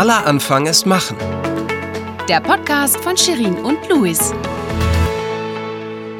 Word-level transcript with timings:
Aller 0.00 0.26
Anfang 0.26 0.64
ist 0.64 0.86
Machen. 0.86 1.18
Der 2.26 2.40
Podcast 2.40 2.96
von 3.00 3.18
Shirin 3.18 3.56
und 3.56 3.86
Luis. 3.90 4.32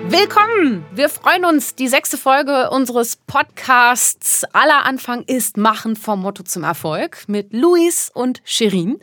Willkommen! 0.06 0.84
Wir 0.92 1.08
freuen 1.08 1.46
uns. 1.46 1.76
Die 1.76 1.88
sechste 1.88 2.18
Folge 2.18 2.68
unseres 2.68 3.16
Podcasts 3.26 4.44
Aller 4.52 4.84
Anfang 4.84 5.22
ist 5.22 5.56
Machen 5.56 5.96
vom 5.96 6.20
Motto 6.20 6.42
zum 6.42 6.62
Erfolg 6.62 7.24
mit 7.26 7.54
Luis 7.54 8.10
und 8.12 8.42
Shirin. 8.44 8.98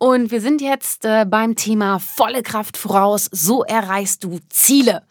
Und 0.00 0.32
wir 0.32 0.40
sind 0.40 0.60
jetzt 0.60 1.04
äh, 1.04 1.24
beim 1.24 1.54
Thema 1.54 2.00
volle 2.00 2.42
Kraft 2.42 2.76
voraus. 2.76 3.28
So 3.30 3.62
erreichst 3.62 4.24
du 4.24 4.40
Ziele. 4.48 5.04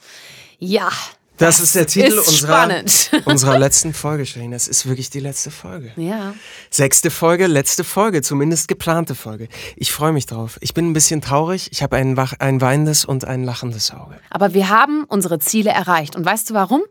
Ja, 0.59 0.89
das, 1.37 1.59
ist 1.59 1.75
der 1.75 1.87
Titel 1.87 2.17
ist 2.17 2.27
unserer, 2.27 2.83
unserer 3.25 3.59
letzten 3.59 3.93
Folge, 3.93 4.25
Shirin. 4.25 4.51
Das 4.51 4.67
ist 4.67 4.85
wirklich 4.85 5.09
die 5.09 5.19
letzte 5.19 5.51
Folge. 5.51 5.91
Ja. 5.95 6.33
Sechste 6.69 7.11
Folge, 7.11 7.47
letzte 7.47 7.83
Folge, 7.83 8.21
zumindest 8.21 8.67
geplante 8.67 9.15
Folge. 9.15 9.49
Ich 9.75 9.91
freue 9.91 10.13
mich 10.13 10.25
drauf. 10.25 10.57
Ich 10.61 10.73
bin 10.73 10.89
ein 10.89 10.93
bisschen 10.93 11.21
traurig. 11.21 11.69
Ich 11.71 11.83
habe 11.83 11.95
ein, 11.97 12.17
ein 12.17 12.61
weinendes 12.61 13.05
und 13.05 13.25
ein 13.25 13.43
lachendes 13.43 13.91
Auge. 13.91 14.17
Aber 14.29 14.53
wir 14.53 14.69
haben 14.69 15.03
unsere 15.05 15.39
Ziele 15.39 15.71
erreicht. 15.71 16.15
Und 16.15 16.25
weißt 16.25 16.49
du 16.49 16.53
warum? 16.53 16.83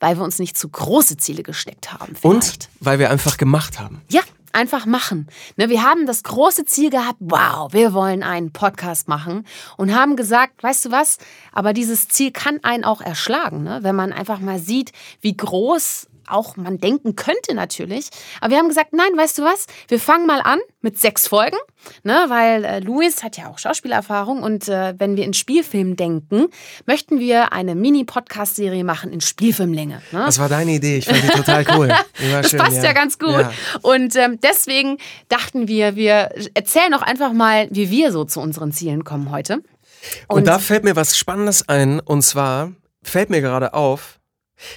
Weil 0.00 0.16
wir 0.16 0.24
uns 0.24 0.38
nicht 0.38 0.58
zu 0.58 0.68
große 0.68 1.16
Ziele 1.16 1.42
gesteckt 1.42 1.92
haben. 1.92 2.14
Vielleicht. 2.14 2.24
Und 2.24 2.68
weil 2.80 2.98
wir 2.98 3.10
einfach 3.10 3.36
gemacht 3.36 3.78
haben. 3.78 4.02
Ja, 4.10 4.22
einfach 4.54 4.86
machen. 4.86 5.28
Ne, 5.56 5.68
wir 5.68 5.82
haben 5.82 6.06
das 6.06 6.22
große 6.22 6.64
Ziel 6.64 6.90
gehabt, 6.90 7.18
wow, 7.20 7.72
wir 7.72 7.92
wollen 7.92 8.22
einen 8.22 8.52
Podcast 8.52 9.08
machen 9.08 9.46
und 9.76 9.94
haben 9.94 10.16
gesagt, 10.16 10.62
weißt 10.62 10.86
du 10.86 10.90
was, 10.90 11.18
aber 11.52 11.72
dieses 11.72 12.08
Ziel 12.08 12.30
kann 12.30 12.60
einen 12.62 12.84
auch 12.84 13.00
erschlagen, 13.00 13.62
ne? 13.62 13.80
wenn 13.82 13.96
man 13.96 14.12
einfach 14.12 14.40
mal 14.40 14.58
sieht, 14.58 14.92
wie 15.20 15.36
groß 15.36 16.08
auch 16.28 16.56
man 16.56 16.78
denken 16.78 17.16
könnte 17.16 17.54
natürlich. 17.54 18.08
Aber 18.40 18.52
wir 18.52 18.58
haben 18.58 18.68
gesagt, 18.68 18.92
nein, 18.92 19.16
weißt 19.16 19.38
du 19.38 19.42
was, 19.42 19.66
wir 19.88 20.00
fangen 20.00 20.26
mal 20.26 20.40
an 20.40 20.58
mit 20.80 20.98
sechs 20.98 21.26
Folgen, 21.26 21.56
ne? 22.02 22.24
weil 22.28 22.64
äh, 22.64 22.80
Luis 22.80 23.22
hat 23.22 23.36
ja 23.36 23.48
auch 23.48 23.58
Schauspielerfahrung 23.58 24.42
und 24.42 24.68
äh, 24.68 24.94
wenn 24.98 25.16
wir 25.16 25.24
in 25.24 25.34
Spielfilm 25.34 25.96
denken, 25.96 26.46
möchten 26.86 27.18
wir 27.18 27.52
eine 27.52 27.74
Mini-Podcast-Serie 27.74 28.84
machen 28.84 29.12
in 29.12 29.20
Spielfilmlänge. 29.20 30.02
Ne? 30.12 30.22
Das 30.26 30.38
war 30.38 30.48
deine 30.48 30.72
Idee. 30.72 30.98
Ich 30.98 31.06
fand 31.06 31.22
die 31.22 31.28
total 31.28 31.64
cool. 31.76 31.88
Die 32.20 32.30
Das 32.30 32.50
schön, 32.50 32.60
passt 32.60 32.82
ja, 32.82 32.92
ganz 32.92 33.18
gut. 33.18 33.30
Ja. 33.30 33.52
Und 33.82 34.14
ähm, 34.16 34.38
deswegen 34.42 34.98
dachten 35.28 35.68
wir, 35.68 35.96
wir 35.96 36.30
erzählen 36.54 36.92
doch 36.92 37.02
einfach 37.02 37.32
mal, 37.32 37.68
wie 37.70 37.90
wir 37.90 38.12
so 38.12 38.24
zu 38.24 38.40
unseren 38.40 38.72
Zielen 38.72 39.04
kommen 39.04 39.30
heute. 39.30 39.62
Und, 40.28 40.46
da 40.46 40.58
fällt 40.58 40.84
mir 40.84 40.96
was 40.96 41.16
Spannendes 41.16 41.68
ein. 41.68 42.00
Und 42.00 42.22
zwar 42.22 42.72
fällt 43.02 43.30
mir 43.30 43.40
gerade 43.40 43.74
auf, 43.74 44.20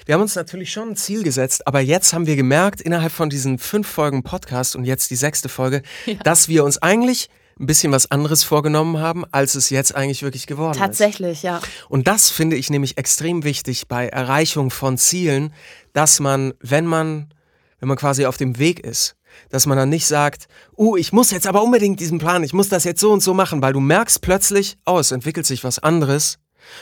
wir 0.05 0.15
haben 0.15 0.21
uns 0.21 0.35
natürlich 0.35 0.71
schon 0.71 0.89
ein 0.89 0.95
Ziel 0.95 1.23
gesetzt, 1.23 1.67
aber 1.67 1.79
jetzt 1.79 2.13
haben 2.13 2.27
wir 2.27 2.35
gemerkt, 2.35 2.81
innerhalb 2.81 3.11
von 3.11 3.29
diesen 3.29 3.59
fünf 3.59 3.87
Folgen 3.87 4.23
Podcast 4.23 4.75
und 4.75 4.85
jetzt 4.85 5.09
die 5.11 5.15
sechste 5.15 5.49
Folge, 5.49 5.81
dass 6.23 6.47
wir 6.47 6.63
uns 6.63 6.81
eigentlich 6.81 7.29
ein 7.59 7.65
bisschen 7.65 7.91
was 7.91 8.11
anderes 8.11 8.43
vorgenommen 8.43 8.99
haben, 8.99 9.25
als 9.31 9.55
es 9.55 9.69
jetzt 9.69 9.95
eigentlich 9.95 10.21
wirklich 10.21 10.47
geworden 10.47 10.73
ist. 10.73 10.79
Tatsächlich, 10.79 11.43
ja. 11.43 11.59
Und 11.89 12.07
das 12.07 12.29
finde 12.29 12.55
ich 12.55 12.69
nämlich 12.69 12.97
extrem 12.97 13.43
wichtig 13.43 13.87
bei 13.87 14.07
Erreichung 14.07 14.69
von 14.69 14.97
Zielen, 14.97 15.53
dass 15.93 16.19
man, 16.19 16.53
wenn 16.59 16.85
man, 16.85 17.33
wenn 17.79 17.87
man 17.87 17.97
quasi 17.97 18.25
auf 18.25 18.37
dem 18.37 18.59
Weg 18.59 18.79
ist, 18.79 19.15
dass 19.49 19.65
man 19.65 19.77
dann 19.77 19.89
nicht 19.89 20.07
sagt, 20.07 20.47
uh, 20.77 20.97
ich 20.97 21.13
muss 21.13 21.31
jetzt 21.31 21.47
aber 21.47 21.63
unbedingt 21.63 21.99
diesen 21.99 22.19
Plan, 22.19 22.43
ich 22.43 22.53
muss 22.53 22.69
das 22.69 22.83
jetzt 22.83 23.01
so 23.01 23.11
und 23.11 23.21
so 23.21 23.33
machen, 23.33 23.61
weil 23.61 23.73
du 23.73 23.79
merkst 23.79 24.21
plötzlich, 24.21 24.77
oh, 24.85 24.99
es 24.99 25.11
entwickelt 25.11 25.45
sich 25.45 25.63
was 25.63 25.79
anderes 25.79 26.39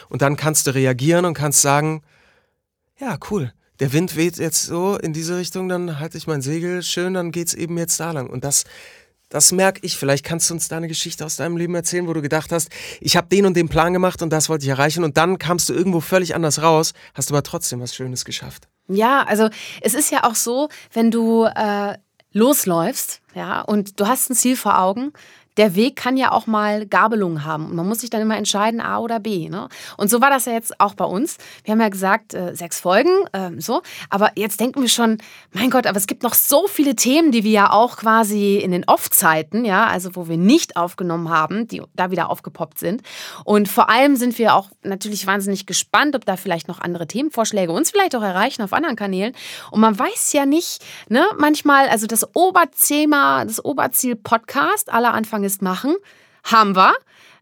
und 0.10 0.22
dann 0.22 0.36
kannst 0.36 0.68
du 0.68 0.74
reagieren 0.74 1.26
und 1.26 1.34
kannst 1.34 1.62
sagen, 1.62 2.02
ja, 3.00 3.18
cool, 3.30 3.54
der 3.80 3.92
Wind 3.92 4.16
weht 4.16 4.38
jetzt 4.38 4.64
so 4.64 4.98
in 4.98 5.14
diese 5.14 5.38
Richtung, 5.38 5.68
dann 5.68 6.00
halte 6.00 6.18
ich 6.18 6.28
mein 6.28 6.42
Segel 6.42 6.82
schön, 6.82 7.14
dann 7.14 7.32
geht's 7.32 7.54
eben 7.54 7.78
jetzt 7.78 8.00
da 8.00 8.12
lang. 8.12 8.30
Und 8.30 8.44
das, 8.44 8.64
das 9.30 9.52
merke 9.52 9.82
ich. 9.84 9.98
Vielleicht 9.98 10.26
kannst 10.26 10.50
du 10.50 10.54
uns 10.54 10.68
da 10.68 10.78
eine 10.78 10.88
Geschichte 10.88 11.26
aus 11.26 11.36
deinem 11.36 11.58
Leben 11.58 11.76
erzählen, 11.76 12.08
wo 12.08 12.14
du 12.14 12.22
gedacht 12.22 12.52
hast, 12.52 12.70
ich 13.02 13.18
habe 13.18 13.28
den 13.28 13.46
und 13.46 13.58
den 13.58 13.68
Plan 13.68 13.92
gemacht 13.92 14.22
und 14.22 14.30
das 14.30 14.48
wollte 14.48 14.64
ich 14.64 14.70
erreichen 14.70 15.04
und 15.04 15.18
dann 15.18 15.38
kamst 15.40 15.68
du 15.68 15.74
irgendwo 15.74 16.00
völlig 16.00 16.36
anders 16.36 16.62
raus, 16.62 16.94
hast 17.14 17.32
aber 17.32 17.44
trotzdem 17.44 17.82
was 17.82 17.94
Schönes 17.94 18.24
geschafft. 18.24 18.68
Ja, 18.88 19.24
also 19.24 19.50
es 19.82 19.94
ist 19.94 20.12
ja 20.12 20.24
auch 20.24 20.36
so, 20.36 20.70
wenn 20.94 21.12
du 21.12 21.44
äh, 21.44 21.98
losläufst, 22.32 23.22
ja, 23.34 23.62
und 23.62 24.00
du 24.00 24.08
hast 24.08 24.30
ein 24.30 24.36
Ziel 24.36 24.56
vor 24.56 24.80
Augen, 24.80 25.12
der 25.58 25.76
Weg 25.76 25.96
kann 25.96 26.18
ja 26.18 26.32
auch 26.32 26.48
mal 26.48 26.86
Gabelungen 26.86 27.46
haben. 27.46 27.68
Und 27.68 27.76
man 27.76 27.88
muss 27.88 28.02
sich 28.02 28.10
dann 28.10 28.22
immer 28.22 28.38
entscheiden, 28.38 28.82
A 28.82 29.00
oder 29.00 29.20
B. 29.20 29.50
Ne? 29.50 29.70
Und 29.98 30.10
so 30.10 30.22
war 30.22 30.30
das 30.30 30.46
ja 30.46 30.54
jetzt 30.54 30.80
auch 30.80 30.94
bei 30.94 31.06
uns. 31.06 31.38
Wir 31.64 31.72
haben 31.72 31.82
ja 31.82 31.90
gesagt, 31.90 32.34
äh, 32.34 32.56
sechs 32.56 32.80
Folgen, 32.80 33.12
ähm, 33.34 33.62
so. 33.62 33.82
Aber 34.10 34.32
jetzt 34.36 34.60
denken 34.60 34.82
wir 34.82 34.90
schon, 34.90 35.18
mein 35.54 35.70
Gott, 35.70 35.88
aber 35.88 35.98
es 35.98 36.08
gibt 36.08 36.24
noch 36.24 36.34
so 36.34 36.68
viele 36.68 36.96
Themen, 36.96 37.32
die 37.32 37.44
wir 37.44 37.52
ja 37.52 37.72
auch 37.72 37.98
quasi 37.98 38.58
in 38.58 38.72
den 38.72 38.84
Off-Zeiten, 38.86 39.66
ja, 39.66 39.88
also 39.88 40.16
wo 40.16 40.28
wir 40.28 40.38
nicht 40.38 40.76
aufgenommen 40.78 41.30
haben, 41.30 41.68
die 41.68 41.82
da 41.96 42.12
wieder 42.12 42.30
aufgepoppt 42.30 42.80
sind. 42.80 43.02
Und 43.44 43.70
vor 43.70 43.90
allem 43.90 44.16
sind 44.16 44.38
wir 44.38 44.56
auch 44.56 44.70
natürlich 44.84 45.26
wahnsinnig 45.26 45.66
gespannt, 45.66 46.16
ob 46.16 46.26
da 46.26 46.36
vielleicht 46.36 46.68
noch 46.68 46.80
andere 46.80 47.08
Themenvorschläge 47.08 47.72
uns 47.72 47.92
vielleicht 47.92 48.16
auch 48.16 48.22
erreichen 48.22 48.62
auf 48.62 48.74
anderen 48.74 48.96
Kanälen. 48.96 49.34
Und 49.72 49.80
man 49.80 49.98
weiß 49.98 50.34
ja 50.34 50.46
nicht, 50.46 50.84
ne, 51.08 51.26
manchmal, 51.38 51.88
also 51.88 52.08
das 52.08 52.36
Oberthema, 52.36 53.46
das 53.46 53.64
Oberziel 53.64 54.16
Podcast, 54.16 54.92
aller 54.92 55.14
Anfang 55.14 55.45
ist 55.46 55.62
machen, 55.62 55.96
haben 56.44 56.76
wir. 56.76 56.94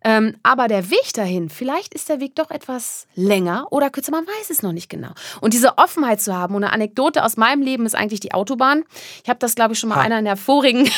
Ähm, 0.06 0.36
aber 0.44 0.68
der 0.68 0.90
Weg 0.90 1.14
dahin, 1.14 1.50
vielleicht 1.50 1.94
ist 1.94 2.10
der 2.10 2.20
Weg 2.20 2.36
doch 2.36 2.52
etwas 2.52 3.08
länger 3.16 3.68
oder 3.72 3.90
kürzer, 3.90 4.12
man 4.12 4.28
weiß 4.28 4.50
es 4.50 4.62
noch 4.62 4.74
nicht 4.74 4.90
genau. 4.90 5.12
Und 5.40 5.54
diese 5.54 5.78
Offenheit 5.78 6.22
zu 6.22 6.36
haben, 6.36 6.56
und 6.56 6.64
eine 6.64 6.74
Anekdote 6.74 7.24
aus 7.24 7.38
meinem 7.38 7.62
Leben 7.62 7.86
ist 7.86 7.96
eigentlich 7.96 8.20
die 8.20 8.34
Autobahn. 8.34 8.84
Ich 9.24 9.30
habe 9.30 9.40
das, 9.40 9.56
glaube 9.56 9.74
ich, 9.74 9.80
schon 9.80 9.90
mal 9.90 9.96
Ha. 9.96 10.02
einer 10.02 10.20
in 10.20 10.26
der 10.26 10.36
vorigen, 10.36 10.90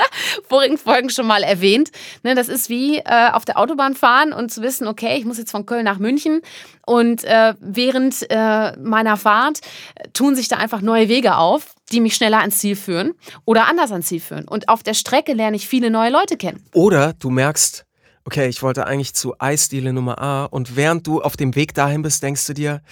vorigen 0.48 0.78
Folgen 0.78 1.10
schon 1.10 1.26
mal 1.26 1.42
erwähnt. 1.42 1.90
Ne, 2.22 2.34
das 2.34 2.48
ist 2.48 2.68
wie 2.68 2.98
äh, 2.98 3.30
auf 3.32 3.44
der 3.44 3.58
Autobahn 3.58 3.94
fahren 3.94 4.32
und 4.32 4.50
zu 4.50 4.62
wissen, 4.62 4.86
okay, 4.86 5.16
ich 5.18 5.24
muss 5.24 5.38
jetzt 5.38 5.50
von 5.50 5.66
Köln 5.66 5.84
nach 5.84 5.98
München 5.98 6.42
und 6.86 7.24
äh, 7.24 7.54
während 7.60 8.26
äh, 8.30 8.76
meiner 8.78 9.16
Fahrt 9.16 9.60
äh, 9.94 10.08
tun 10.12 10.34
sich 10.34 10.48
da 10.48 10.56
einfach 10.56 10.80
neue 10.80 11.08
Wege 11.08 11.36
auf, 11.36 11.74
die 11.92 12.00
mich 12.00 12.14
schneller 12.14 12.40
ans 12.40 12.58
Ziel 12.58 12.76
führen 12.76 13.12
oder 13.44 13.68
anders 13.68 13.92
ans 13.92 14.06
Ziel 14.06 14.20
führen. 14.20 14.48
Und 14.48 14.68
auf 14.68 14.82
der 14.82 14.94
Strecke 14.94 15.32
lerne 15.32 15.56
ich 15.56 15.68
viele 15.68 15.90
neue 15.90 16.10
Leute 16.10 16.36
kennen. 16.36 16.64
Oder 16.72 17.12
du 17.14 17.30
merkst, 17.30 17.84
okay, 18.24 18.48
ich 18.48 18.62
wollte 18.62 18.86
eigentlich 18.86 19.14
zu 19.14 19.34
Eisdiele 19.38 19.92
Nummer 19.92 20.20
A 20.20 20.44
und 20.44 20.76
während 20.76 21.06
du 21.06 21.20
auf 21.20 21.36
dem 21.36 21.54
Weg 21.54 21.74
dahin 21.74 22.02
bist, 22.02 22.22
denkst 22.22 22.46
du 22.46 22.54
dir, 22.54 22.82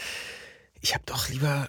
ich 0.81 0.95
habe 0.95 1.05
doch 1.07 1.29
lieber, 1.29 1.69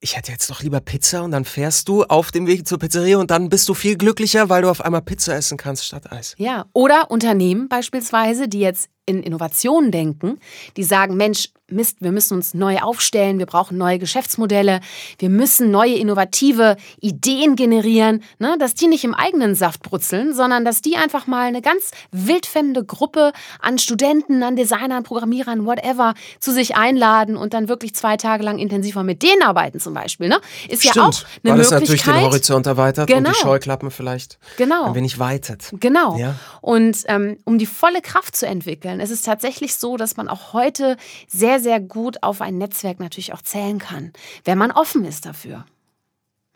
ich 0.00 0.16
hätte 0.16 0.32
jetzt 0.32 0.48
doch 0.48 0.62
lieber 0.62 0.80
Pizza 0.80 1.22
und 1.22 1.30
dann 1.30 1.44
fährst 1.44 1.88
du 1.88 2.04
auf 2.04 2.30
dem 2.30 2.46
Weg 2.46 2.66
zur 2.66 2.78
Pizzeria 2.78 3.18
und 3.18 3.30
dann 3.30 3.50
bist 3.50 3.68
du 3.68 3.74
viel 3.74 3.96
glücklicher, 3.96 4.48
weil 4.48 4.62
du 4.62 4.70
auf 4.70 4.80
einmal 4.80 5.02
Pizza 5.02 5.34
essen 5.34 5.58
kannst 5.58 5.84
statt 5.84 6.10
Eis. 6.10 6.34
Ja, 6.38 6.66
oder 6.72 7.10
Unternehmen 7.10 7.68
beispielsweise, 7.68 8.48
die 8.48 8.60
jetzt 8.60 8.88
in 9.04 9.22
Innovationen 9.22 9.90
denken, 9.90 10.38
die 10.76 10.84
sagen, 10.84 11.16
Mensch, 11.16 11.50
Mist, 11.72 11.96
wir 12.00 12.12
müssen 12.12 12.34
uns 12.34 12.54
neu 12.54 12.78
aufstellen, 12.78 13.38
wir 13.38 13.46
brauchen 13.46 13.78
neue 13.78 13.98
Geschäftsmodelle, 13.98 14.80
wir 15.18 15.28
müssen 15.30 15.70
neue 15.70 15.94
innovative 15.94 16.76
Ideen 17.00 17.56
generieren, 17.56 18.22
ne, 18.38 18.56
dass 18.58 18.74
die 18.74 18.86
nicht 18.86 19.04
im 19.04 19.14
eigenen 19.14 19.54
Saft 19.54 19.82
brutzeln, 19.82 20.34
sondern 20.34 20.64
dass 20.64 20.82
die 20.82 20.96
einfach 20.96 21.26
mal 21.26 21.46
eine 21.46 21.62
ganz 21.62 21.90
wildfremde 22.12 22.84
Gruppe 22.84 23.32
an 23.60 23.78
Studenten, 23.78 24.42
an 24.42 24.56
Designern, 24.56 25.02
Programmierern, 25.02 25.66
whatever, 25.66 26.14
zu 26.38 26.52
sich 26.52 26.76
einladen 26.76 27.36
und 27.36 27.54
dann 27.54 27.68
wirklich 27.68 27.94
zwei 27.94 28.16
Tage 28.16 28.42
lang 28.42 28.58
intensiver 28.58 29.02
mit 29.02 29.22
denen 29.22 29.42
arbeiten 29.42 29.80
zum 29.80 29.94
Beispiel. 29.94 30.28
Ne? 30.28 30.40
Ist 30.68 30.84
ja 30.84 30.92
auch 30.92 30.96
eine 31.44 31.52
weil 31.54 31.60
es 31.60 31.70
natürlich 31.70 32.02
den 32.02 32.12
Möglichkeit. 32.12 32.22
Horizont 32.22 32.66
erweitert 32.66 33.10
und 33.10 33.16
Genau. 33.16 33.30
die 33.30 33.36
Scheuklappen 33.36 33.90
vielleicht 33.90 34.38
Genau. 34.56 34.86
ein 34.86 34.94
wenig 34.94 35.18
weitet. 35.18 35.70
Genau. 35.80 36.16
Ja. 36.18 36.34
Und 36.60 37.04
ähm, 37.06 37.36
um 37.44 37.58
die 37.58 37.66
volle 37.66 38.00
Kraft 38.00 38.36
zu 38.36 38.46
entwickeln, 38.46 39.00
ist 39.00 39.10
es 39.10 39.22
tatsächlich 39.22 39.74
so, 39.76 39.96
dass 39.96 40.16
man 40.16 40.28
auch 40.28 40.52
heute 40.52 40.96
sehr, 41.28 41.59
sehr 41.60 41.80
gut 41.80 42.22
auf 42.22 42.40
ein 42.40 42.58
Netzwerk 42.58 43.00
natürlich 43.00 43.32
auch 43.32 43.42
zählen 43.42 43.78
kann, 43.78 44.12
wenn 44.44 44.58
man 44.58 44.70
offen 44.70 45.04
ist 45.04 45.26
dafür. 45.26 45.64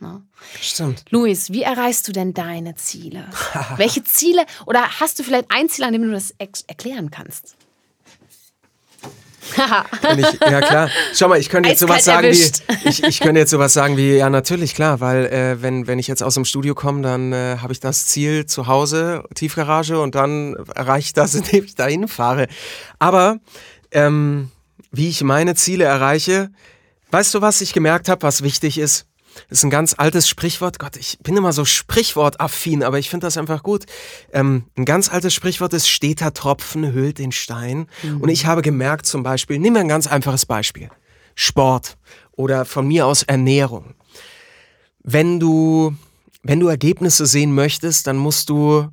Ne? 0.00 0.22
Stimmt. 0.60 1.04
Luis, 1.10 1.50
wie 1.50 1.62
erreichst 1.62 2.06
du 2.08 2.12
denn 2.12 2.34
deine 2.34 2.74
Ziele? 2.74 3.24
Welche 3.76 4.04
Ziele 4.04 4.44
oder 4.66 5.00
hast 5.00 5.18
du 5.18 5.22
vielleicht 5.22 5.46
ein 5.50 5.68
Ziel, 5.68 5.84
an 5.84 5.92
dem 5.92 6.02
du 6.02 6.10
das 6.10 6.34
erklären 6.66 7.10
kannst? 7.10 7.56
Ich, 10.16 10.40
ja 10.50 10.60
klar. 10.60 10.88
Schau 11.14 11.28
mal, 11.28 11.38
ich 11.38 11.48
könnte 11.48 11.68
jetzt 11.68 11.80
sowas 11.80 12.04
sagen 12.04 12.24
erwischt. 12.24 12.62
wie, 12.66 12.88
ich, 12.88 13.02
ich 13.04 13.20
könnte 13.20 13.40
jetzt 13.40 13.50
sowas 13.50 13.72
sagen 13.72 13.96
wie, 13.96 14.16
ja 14.16 14.30
natürlich, 14.30 14.74
klar, 14.74 15.00
weil 15.00 15.26
äh, 15.26 15.62
wenn, 15.62 15.86
wenn 15.86 15.98
ich 15.98 16.06
jetzt 16.06 16.22
aus 16.22 16.34
dem 16.34 16.44
Studio 16.44 16.74
komme, 16.74 17.02
dann 17.02 17.32
äh, 17.32 17.58
habe 17.60 17.72
ich 17.72 17.80
das 17.80 18.06
Ziel 18.06 18.46
zu 18.46 18.66
Hause, 18.66 19.24
Tiefgarage 19.34 20.00
und 20.00 20.14
dann 20.14 20.54
erreiche 20.74 21.06
ich 21.06 21.12
das, 21.12 21.34
indem 21.34 21.64
ich 21.64 21.74
dahin 21.74 22.08
fahre. 22.08 22.46
Aber 22.98 23.38
ähm, 23.90 24.50
wie 24.96 25.08
ich 25.08 25.22
meine 25.22 25.54
Ziele 25.54 25.84
erreiche, 25.84 26.50
weißt 27.10 27.34
du, 27.34 27.40
was 27.40 27.60
ich 27.60 27.72
gemerkt 27.72 28.08
habe, 28.08 28.22
was 28.22 28.42
wichtig 28.42 28.78
ist? 28.78 29.06
Das 29.48 29.58
ist 29.58 29.64
ein 29.64 29.70
ganz 29.70 29.94
altes 29.98 30.28
Sprichwort. 30.28 30.78
Gott, 30.78 30.96
ich 30.96 31.18
bin 31.18 31.36
immer 31.36 31.52
so 31.52 31.64
sprichwortaffin, 31.64 32.84
aber 32.84 33.00
ich 33.00 33.10
finde 33.10 33.26
das 33.26 33.36
einfach 33.36 33.64
gut. 33.64 33.84
Ähm, 34.32 34.64
ein 34.76 34.84
ganz 34.84 35.08
altes 35.08 35.34
Sprichwort 35.34 35.72
ist, 35.72 35.88
steter 35.88 36.32
Tropfen 36.32 36.92
höhlt 36.92 37.18
den 37.18 37.32
Stein. 37.32 37.88
Und 38.20 38.28
ich 38.28 38.46
habe 38.46 38.62
gemerkt 38.62 39.06
zum 39.06 39.24
Beispiel, 39.24 39.58
nimm 39.58 39.72
mir 39.72 39.80
ein 39.80 39.88
ganz 39.88 40.06
einfaches 40.06 40.46
Beispiel. 40.46 40.88
Sport 41.34 41.96
oder 42.32 42.64
von 42.64 42.86
mir 42.86 43.06
aus 43.06 43.24
Ernährung. 43.24 43.94
Wenn 45.02 45.40
du, 45.40 45.94
wenn 46.44 46.60
du 46.60 46.68
Ergebnisse 46.68 47.26
sehen 47.26 47.54
möchtest, 47.54 48.06
dann 48.06 48.16
musst 48.16 48.48
du 48.48 48.88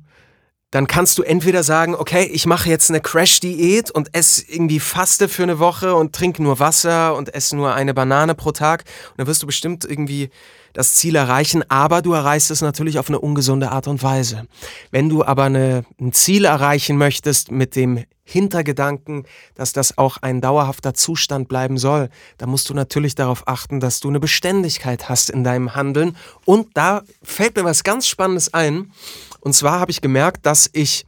dann 0.72 0.86
kannst 0.86 1.18
du 1.18 1.22
entweder 1.22 1.62
sagen, 1.62 1.94
okay, 1.94 2.24
ich 2.24 2.46
mache 2.46 2.68
jetzt 2.68 2.88
eine 2.88 3.02
Crash-Diät 3.02 3.90
und 3.90 4.14
esse 4.14 4.42
irgendwie 4.48 4.80
Faste 4.80 5.28
für 5.28 5.42
eine 5.42 5.58
Woche 5.58 5.94
und 5.94 6.14
trinke 6.14 6.42
nur 6.42 6.58
Wasser 6.58 7.14
und 7.14 7.34
esse 7.34 7.56
nur 7.56 7.74
eine 7.74 7.92
Banane 7.92 8.34
pro 8.34 8.52
Tag. 8.52 8.84
Und 9.10 9.18
dann 9.18 9.26
wirst 9.26 9.42
du 9.42 9.46
bestimmt 9.46 9.84
irgendwie 9.84 10.30
das 10.72 10.94
Ziel 10.94 11.16
erreichen, 11.16 11.62
aber 11.68 12.02
du 12.02 12.12
erreichst 12.12 12.50
es 12.50 12.60
natürlich 12.60 12.98
auf 12.98 13.08
eine 13.08 13.18
ungesunde 13.18 13.70
Art 13.70 13.88
und 13.88 14.02
Weise. 14.02 14.46
Wenn 14.90 15.08
du 15.08 15.24
aber 15.24 15.44
eine, 15.44 15.84
ein 16.00 16.12
Ziel 16.12 16.44
erreichen 16.44 16.96
möchtest 16.96 17.50
mit 17.50 17.76
dem 17.76 18.04
Hintergedanken, 18.24 19.24
dass 19.54 19.72
das 19.72 19.98
auch 19.98 20.18
ein 20.18 20.40
dauerhafter 20.40 20.94
Zustand 20.94 21.48
bleiben 21.48 21.76
soll, 21.76 22.08
dann 22.38 22.50
musst 22.50 22.70
du 22.70 22.74
natürlich 22.74 23.14
darauf 23.14 23.46
achten, 23.48 23.80
dass 23.80 24.00
du 24.00 24.08
eine 24.08 24.20
Beständigkeit 24.20 25.08
hast 25.08 25.28
in 25.28 25.44
deinem 25.44 25.74
Handeln. 25.74 26.16
Und 26.44 26.68
da 26.74 27.02
fällt 27.22 27.56
mir 27.56 27.64
was 27.64 27.84
ganz 27.84 28.06
Spannendes 28.06 28.54
ein. 28.54 28.92
Und 29.40 29.54
zwar 29.54 29.80
habe 29.80 29.90
ich 29.90 30.00
gemerkt, 30.00 30.46
dass 30.46 30.70
ich 30.72 31.04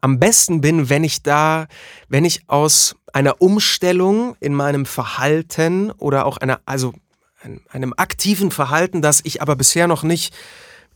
am 0.00 0.18
besten 0.18 0.60
bin, 0.60 0.88
wenn 0.88 1.04
ich 1.04 1.22
da, 1.22 1.66
wenn 2.08 2.24
ich 2.24 2.48
aus 2.48 2.96
einer 3.12 3.40
Umstellung 3.40 4.34
in 4.40 4.54
meinem 4.54 4.86
Verhalten 4.86 5.90
oder 5.92 6.26
auch 6.26 6.38
einer, 6.38 6.60
also 6.66 6.92
einem 7.70 7.94
aktiven 7.96 8.50
Verhalten, 8.50 9.02
das 9.02 9.20
ich 9.24 9.42
aber 9.42 9.56
bisher 9.56 9.86
noch 9.86 10.02
nicht 10.02 10.34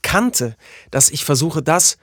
kannte, 0.03 0.57
dass 0.91 1.11
ich 1.11 1.25
versuche, 1.25 1.63
das 1.63 1.99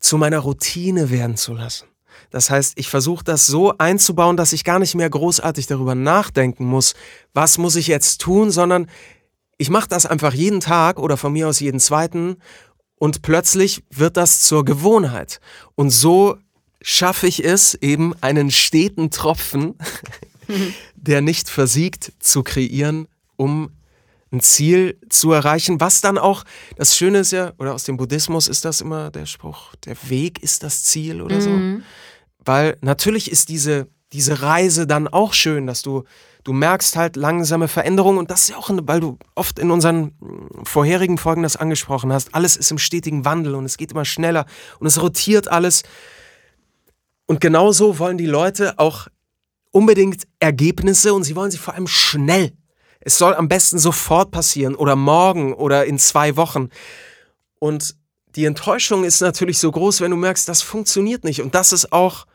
zu 0.00 0.18
meiner 0.18 0.40
Routine 0.40 1.10
werden 1.10 1.36
zu 1.36 1.54
lassen. 1.54 1.86
Das 2.30 2.50
heißt, 2.50 2.74
ich 2.76 2.88
versuche 2.88 3.24
das 3.24 3.46
so 3.46 3.76
einzubauen, 3.78 4.36
dass 4.36 4.52
ich 4.52 4.64
gar 4.64 4.78
nicht 4.78 4.94
mehr 4.94 5.08
großartig 5.08 5.66
darüber 5.66 5.94
nachdenken 5.94 6.64
muss, 6.64 6.94
was 7.34 7.58
muss 7.58 7.76
ich 7.76 7.86
jetzt 7.86 8.20
tun, 8.20 8.50
sondern 8.50 8.88
ich 9.58 9.70
mache 9.70 9.88
das 9.88 10.06
einfach 10.06 10.34
jeden 10.34 10.60
Tag 10.60 10.98
oder 10.98 11.16
von 11.16 11.32
mir 11.32 11.48
aus 11.48 11.60
jeden 11.60 11.80
zweiten 11.80 12.36
und 12.96 13.22
plötzlich 13.22 13.84
wird 13.90 14.16
das 14.16 14.42
zur 14.42 14.64
Gewohnheit. 14.64 15.40
Und 15.74 15.90
so 15.90 16.36
schaffe 16.82 17.26
ich 17.26 17.44
es, 17.44 17.74
eben 17.74 18.14
einen 18.22 18.50
steten 18.50 19.10
Tropfen, 19.10 19.74
der 20.94 21.20
nicht 21.20 21.48
versiegt, 21.48 22.12
zu 22.18 22.42
kreieren, 22.42 23.08
um 23.36 23.70
ein 24.32 24.40
Ziel 24.40 24.98
zu 25.08 25.32
erreichen, 25.32 25.80
was 25.80 26.00
dann 26.00 26.18
auch, 26.18 26.44
das 26.76 26.96
Schöne 26.96 27.18
ist 27.18 27.32
ja, 27.32 27.52
oder 27.58 27.74
aus 27.74 27.84
dem 27.84 27.96
Buddhismus 27.96 28.48
ist 28.48 28.64
das 28.64 28.80
immer 28.80 29.10
der 29.10 29.26
Spruch, 29.26 29.74
der 29.84 29.96
Weg 30.08 30.42
ist 30.42 30.62
das 30.62 30.82
Ziel 30.82 31.22
oder 31.22 31.40
so. 31.40 31.50
Mhm. 31.50 31.82
Weil 32.44 32.76
natürlich 32.80 33.30
ist 33.30 33.48
diese, 33.48 33.88
diese 34.12 34.42
Reise 34.42 34.86
dann 34.86 35.08
auch 35.08 35.32
schön, 35.32 35.66
dass 35.66 35.82
du 35.82 36.04
du 36.46 36.52
merkst 36.52 36.94
halt 36.94 37.16
langsame 37.16 37.66
Veränderungen 37.66 38.18
und 38.18 38.30
das 38.30 38.42
ist 38.42 38.50
ja 38.50 38.56
auch, 38.56 38.70
weil 38.70 39.00
du 39.00 39.18
oft 39.34 39.58
in 39.58 39.72
unseren 39.72 40.12
vorherigen 40.62 41.18
Folgen 41.18 41.42
das 41.42 41.56
angesprochen 41.56 42.12
hast, 42.12 42.36
alles 42.36 42.56
ist 42.56 42.70
im 42.70 42.78
stetigen 42.78 43.24
Wandel 43.24 43.56
und 43.56 43.64
es 43.64 43.76
geht 43.76 43.90
immer 43.90 44.04
schneller 44.04 44.46
und 44.78 44.86
es 44.86 45.02
rotiert 45.02 45.48
alles. 45.48 45.82
Und 47.26 47.40
genauso 47.40 47.98
wollen 47.98 48.16
die 48.16 48.26
Leute 48.26 48.78
auch 48.78 49.08
unbedingt 49.72 50.22
Ergebnisse 50.38 51.14
und 51.14 51.24
sie 51.24 51.34
wollen 51.34 51.50
sie 51.50 51.58
vor 51.58 51.74
allem 51.74 51.88
schnell. 51.88 52.52
Es 53.06 53.18
soll 53.18 53.36
am 53.36 53.46
besten 53.46 53.78
sofort 53.78 54.32
passieren 54.32 54.74
oder 54.74 54.96
morgen 54.96 55.54
oder 55.54 55.84
in 55.84 55.96
zwei 55.96 56.36
Wochen. 56.36 56.70
Und 57.60 57.94
die 58.34 58.46
Enttäuschung 58.46 59.04
ist 59.04 59.20
natürlich 59.20 59.60
so 59.60 59.70
groß, 59.70 60.00
wenn 60.00 60.10
du 60.10 60.16
merkst, 60.16 60.48
das 60.48 60.60
funktioniert 60.60 61.22
nicht. 61.22 61.40
Und 61.40 61.54
das 61.54 61.72
ist 61.72 61.92
auch 61.92 62.26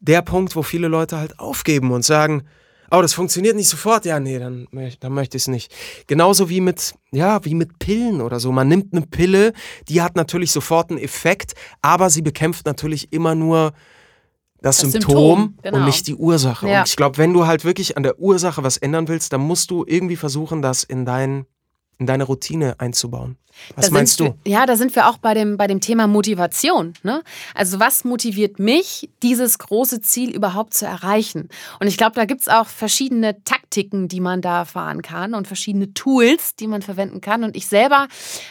der 0.00 0.22
Punkt, 0.22 0.56
wo 0.56 0.62
viele 0.62 0.88
Leute 0.88 1.18
halt 1.18 1.38
aufgeben 1.38 1.92
und 1.92 2.06
sagen, 2.06 2.44
oh, 2.90 3.02
das 3.02 3.12
funktioniert 3.12 3.54
nicht 3.54 3.68
sofort, 3.68 4.06
ja, 4.06 4.18
nee, 4.18 4.38
dann, 4.38 4.66
dann 5.00 5.12
möchte 5.12 5.36
ich 5.36 5.42
es 5.42 5.48
nicht. 5.48 5.74
Genauso 6.06 6.48
wie 6.48 6.62
mit, 6.62 6.94
ja, 7.10 7.44
wie 7.44 7.54
mit 7.54 7.78
Pillen 7.78 8.22
oder 8.22 8.40
so. 8.40 8.50
Man 8.50 8.68
nimmt 8.68 8.94
eine 8.94 9.06
Pille, 9.06 9.52
die 9.90 10.00
hat 10.00 10.16
natürlich 10.16 10.52
sofort 10.52 10.88
einen 10.88 11.00
Effekt, 11.00 11.52
aber 11.82 12.08
sie 12.08 12.22
bekämpft 12.22 12.64
natürlich 12.64 13.12
immer 13.12 13.34
nur 13.34 13.74
das, 14.60 14.78
das 14.78 14.92
Symptom, 14.92 15.12
Symptom 15.12 15.58
genau. 15.62 15.76
und 15.78 15.84
nicht 15.84 16.06
die 16.06 16.14
Ursache. 16.14 16.68
Ja. 16.68 16.80
Und 16.80 16.88
ich 16.88 16.96
glaube, 16.96 17.18
wenn 17.18 17.32
du 17.32 17.46
halt 17.46 17.64
wirklich 17.64 17.96
an 17.96 18.02
der 18.02 18.18
Ursache 18.18 18.62
was 18.62 18.76
ändern 18.76 19.08
willst, 19.08 19.32
dann 19.32 19.40
musst 19.40 19.70
du 19.70 19.84
irgendwie 19.86 20.16
versuchen, 20.16 20.62
das 20.62 20.84
in 20.84 21.04
dein 21.04 21.46
in 21.98 22.06
deine 22.06 22.24
Routine 22.24 22.76
einzubauen. 22.78 23.36
Was 23.74 23.86
da 23.86 23.92
meinst 23.92 24.20
wir, 24.20 24.30
du? 24.30 24.38
Ja, 24.48 24.66
da 24.66 24.76
sind 24.76 24.94
wir 24.94 25.08
auch 25.08 25.18
bei 25.18 25.34
dem, 25.34 25.56
bei 25.56 25.66
dem 25.66 25.80
Thema 25.80 26.06
Motivation. 26.06 26.94
Ne? 27.02 27.24
Also 27.54 27.80
was 27.80 28.04
motiviert 28.04 28.60
mich, 28.60 29.10
dieses 29.24 29.58
große 29.58 30.00
Ziel 30.00 30.30
überhaupt 30.30 30.74
zu 30.74 30.86
erreichen? 30.86 31.48
Und 31.80 31.88
ich 31.88 31.96
glaube, 31.96 32.14
da 32.14 32.24
gibt 32.24 32.42
es 32.42 32.48
auch 32.48 32.68
verschiedene 32.68 33.42
Taktiken, 33.42 34.06
die 34.06 34.20
man 34.20 34.42
da 34.42 34.64
fahren 34.64 35.02
kann 35.02 35.34
und 35.34 35.48
verschiedene 35.48 35.92
Tools, 35.92 36.54
die 36.54 36.68
man 36.68 36.82
verwenden 36.82 37.20
kann. 37.20 37.42
Und 37.42 37.56
ich 37.56 37.66
selber 37.66 38.06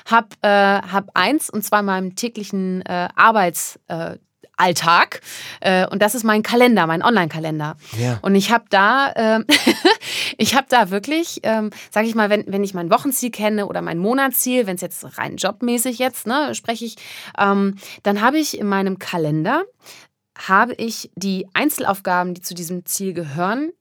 habe 0.06 0.28
äh, 0.42 0.50
hab 0.50 1.12
eins, 1.14 1.50
und 1.50 1.64
zwar 1.64 1.80
in 1.80 1.86
meinem 1.86 2.16
täglichen 2.16 2.82
äh, 2.82 3.08
Arbeits... 3.16 3.80
Äh, 3.88 4.18
Alltag. 4.58 5.22
Äh, 5.62 5.88
und 5.88 6.02
das 6.02 6.16
ist 6.16 6.24
mein 6.24 6.44
Kalender, 6.44 6.88
mein 6.88 7.02
Online-Kalender. 7.02 7.78
Ja. 7.98 8.20
Und 8.22 8.36
ich 8.36 8.52
habe 8.52 8.66
da, 8.70 9.12
äh, 9.12 9.44
ich 10.38 10.56
habe 10.56 10.68
da 10.70 10.90
wirklich, 10.90 11.40
ähm, 11.44 11.72
sage 11.92 12.08
ich 12.08 12.16
mal, 12.16 12.30
wenn, 12.30 12.44
wenn 12.48 12.64
ich 12.64 12.74
mein 12.74 12.92
Wochenziel 12.92 13.32
kenne 13.32 13.68
oder 13.68 13.82
mein 13.82 13.98
Monatsziel, 13.98 14.68
wenn 14.68 14.76
es 14.76 14.82
jetzt 14.82 15.18
rein 15.18 15.38
jobmäßig 15.38 16.00
jetzt, 16.00 16.28
ne, 16.28 16.54
spreche 16.56 16.86
ich, 16.86 16.96
ähm, 17.40 17.76
dann 18.04 18.22
habe 18.22 18.38
ich 18.40 18.60
in 18.60 18.68
meinem 18.68 19.00
Kalender 19.00 19.64
habe 20.38 20.74
ich 20.76 21.10
die 21.16 21.48
Einzelaufgaben, 21.54 22.34
die 22.34 22.42
zu 22.42 22.54
diesem 22.54 22.86
Ziel 22.86 23.14
gehören, 23.14 23.72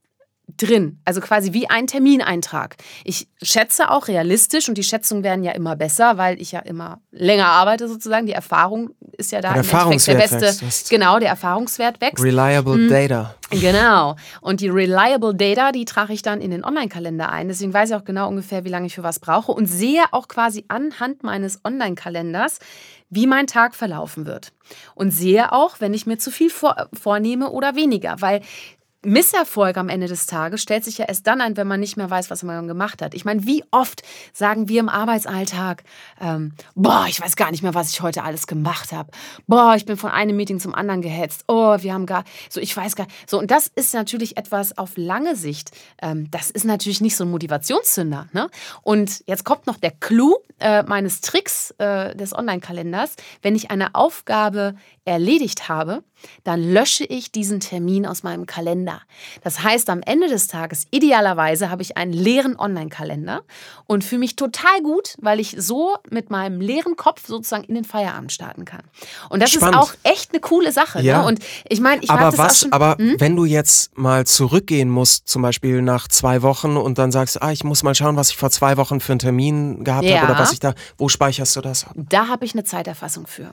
drin, 0.57 1.01
also 1.05 1.21
quasi 1.21 1.53
wie 1.53 1.69
ein 1.69 1.87
Termineintrag. 1.87 2.77
Ich 3.05 3.29
schätze 3.43 3.91
auch 3.91 4.09
realistisch 4.09 4.69
und 4.69 4.79
die 4.79 4.85
Schätzungen 4.85 5.25
werden 5.25 5.43
ja 5.43 5.53
immer 5.53 5.77
besser, 5.77 6.19
weil 6.19 6.41
ich 6.41 6.53
ja 6.53 6.61
immer 6.61 7.01
länger 7.11 7.47
arbeite 7.47 7.89
sozusagen. 7.89 8.27
Die 8.27 8.33
Erfahrung 8.33 8.91
ist 9.19 9.33
ja 9.33 9.41
da 9.41 9.49
der 9.49 9.59
Erfahrungswert 9.59 10.19
der 10.21 10.39
beste. 10.39 10.65
Wächst. 10.65 10.91
Genau, 10.91 11.19
der 11.19 11.31
Erfahrungswert 11.31 12.01
wächst. 12.01 12.23
Reliable 12.23 12.77
mhm. 12.77 12.89
Data. 12.89 13.35
Genau. 13.51 14.17
Und 14.41 14.61
die 14.61 14.69
Reliable 14.69 15.35
Data, 15.35 15.73
die 15.73 15.85
trage 15.85 16.13
ich 16.13 16.23
dann 16.23 16.41
in 16.41 16.51
den 16.51 16.65
Online-Kalender 16.65 17.31
ein. 17.31 17.49
Deswegen 17.49 17.75
weiß 17.75 17.91
ich 17.91 17.97
auch 17.97 18.05
genau 18.05 18.29
ungefähr, 18.29 18.65
wie 18.65 18.71
lange 18.71 18.87
ich 18.87 18.95
für 18.95 19.03
was 19.03 19.19
brauche 19.19 19.53
und 19.53 19.67
sehe 19.67 20.05
auch 20.13 20.29
quasi 20.29 20.65
anhand 20.69 21.23
meines 21.23 21.61
Online-Kalenders, 21.65 22.59
wie 23.09 23.27
mein 23.27 23.47
Tag 23.47 23.75
verlaufen 23.75 24.27
wird. 24.27 24.53
Und 24.95 25.11
sehe 25.11 25.53
auch, 25.53 25.81
wenn 25.81 25.95
ich 25.95 26.07
mir 26.07 26.19
zu 26.19 26.31
viel 26.31 26.51
vor, 26.51 26.89
vornehme 26.93 27.51
oder 27.51 27.77
weniger, 27.77 28.17
weil 28.21 28.41
Misserfolg 29.07 29.77
am 29.77 29.89
Ende 29.89 30.09
des 30.09 30.27
Tages 30.27 30.61
stellt 30.61 30.85
sich 30.85 30.99
ja 30.99 31.07
erst 31.07 31.27
dann 31.27 31.41
ein, 31.41 31.57
wenn 31.57 31.67
man 31.67 31.81
nicht 31.81 31.97
mehr 31.97 32.11
weiß, 32.11 32.29
was 32.31 32.43
man 32.43 32.67
gemacht 32.67 33.03
hat. 33.03 33.15
Ich 33.15 33.25
meine, 33.25 33.47
wie 33.47 33.65
oft 33.71 34.03
sagen 34.33 34.69
wir 34.69 34.81
im 34.81 34.89
Arbeitsalltag, 34.89 35.85
ähm, 36.21 36.53
boah, 36.75 37.07
ich 37.09 37.21
weiß 37.21 37.37
gar 37.37 37.51
nicht 37.51 37.63
mehr, 37.63 37.75
was 37.75 37.91
ich 37.91 38.03
heute 38.03 38.25
alles 38.25 38.47
gemacht 38.47 38.93
habe. 38.93 39.11
Boah, 39.47 39.75
ich 39.77 39.87
bin 39.87 39.97
von 39.97 40.11
einem 40.11 40.37
Meeting 40.37 40.59
zum 40.59 40.75
anderen 40.75 41.03
gehetzt. 41.03 41.45
Oh, 41.47 41.77
wir 41.81 41.95
haben 41.95 42.07
gar, 42.07 42.25
so 42.51 42.61
ich 42.61 42.77
weiß 42.77 42.97
gar, 42.97 43.07
so 43.27 43.39
und 43.39 43.51
das 43.51 43.69
ist 43.69 43.95
natürlich 43.95 44.37
etwas 44.37 44.77
auf 44.77 44.93
lange 44.97 45.37
Sicht. 45.37 45.71
Ähm, 46.03 46.29
das 46.31 46.51
ist 46.51 46.65
natürlich 46.65 47.01
nicht 47.01 47.17
so 47.17 47.25
ein 47.25 47.31
Motivationszünder. 47.31 48.29
Ne? 48.33 48.51
Und 48.83 49.23
jetzt 49.27 49.45
kommt 49.45 49.67
noch 49.67 49.77
der 49.77 49.93
Clou 49.93 50.37
äh, 50.59 50.83
meines 50.83 51.21
Tricks 51.21 51.73
äh, 51.79 52.15
des 52.17 52.35
Online-Kalenders. 52.35 53.15
Wenn 53.43 53.55
ich 53.55 53.71
eine 53.71 53.95
Aufgabe 53.95 54.75
erledigt 55.05 55.69
habe, 55.69 56.03
dann 56.45 56.63
lösche 56.63 57.05
ich 57.05 57.31
diesen 57.31 57.61
Termin 57.61 58.07
aus 58.07 58.23
meinem 58.23 58.47
Kalender. 58.47 58.96
Das 59.43 59.63
heißt, 59.63 59.91
am 59.91 60.03
Ende 60.03 60.29
des 60.29 60.49
Tages, 60.49 60.87
idealerweise, 60.91 61.71
habe 61.71 61.83
ich 61.83 61.97
einen 61.97 62.13
leeren 62.13 62.59
Online-Kalender 62.59 63.43
und 63.87 64.05
fühle 64.05 64.21
mich 64.21 64.37
total 64.37 64.83
gut, 64.83 65.17
weil 65.21 65.41
ich 65.41 65.57
so 65.59 65.97
mit 66.11 66.31
meinem 66.31 66.61
leeren 66.61 66.97
Kopf 66.97 67.27
sozusagen 67.27 67.65
in 67.65 67.75
den 67.75 67.85
Feierabend 67.85 68.33
starten 68.33 68.65
kann. 68.65 68.83
Und 69.29 69.43
das 69.43 69.51
Spannend. 69.51 69.77
ist 69.77 69.83
auch 69.83 69.95
echt 70.03 70.33
eine 70.33 70.41
coole 70.41 70.73
Sache. 70.73 70.99
Ne? 70.99 71.05
Ja. 71.05 71.23
Ne? 71.23 71.29
Und 71.29 71.41
ich 71.69 71.81
meine, 71.81 72.03
ich 72.03 72.11
aber 72.11 72.37
was, 72.37 72.61
schon, 72.61 72.73
aber 72.73 72.97
hm? 72.99 73.17
wenn 73.19 73.37
du 73.37 73.45
jetzt 73.45 73.97
mal 73.97 74.27
zurückgehen 74.27 74.91
musst, 74.91 75.29
zum 75.29 75.43
Beispiel 75.43 75.83
nach 75.83 76.09
zwei 76.09 76.43
Wochen 76.43 76.77
und 76.77 76.99
dann 76.99 77.13
sagst, 77.13 77.43
ah, 77.43 77.53
ich 77.53 77.65
muss 77.65 77.83
mal 77.83 77.95
schauen, 77.95 78.17
was 78.17 78.31
ich 78.31 78.37
vor 78.37 78.51
zwei 78.51 78.77
Wochen 78.77 79.01
für 79.01 79.13
einen 79.13 79.19
Termin 79.21 79.85
gehabt 79.85 80.05
ja. 80.05 80.21
habe 80.21 80.33
oder 80.33 80.41
was 80.41 80.53
ich 80.53 80.61
da, 80.61 80.75
wo 80.99 81.09
speicherst 81.09 81.57
du 81.57 81.61
das? 81.61 81.87
Da 81.95 82.29
habe 82.29 82.45
ich 82.45 82.55
eine 82.55 82.65
Zeiterfassung 82.65 83.27
für 83.27 83.53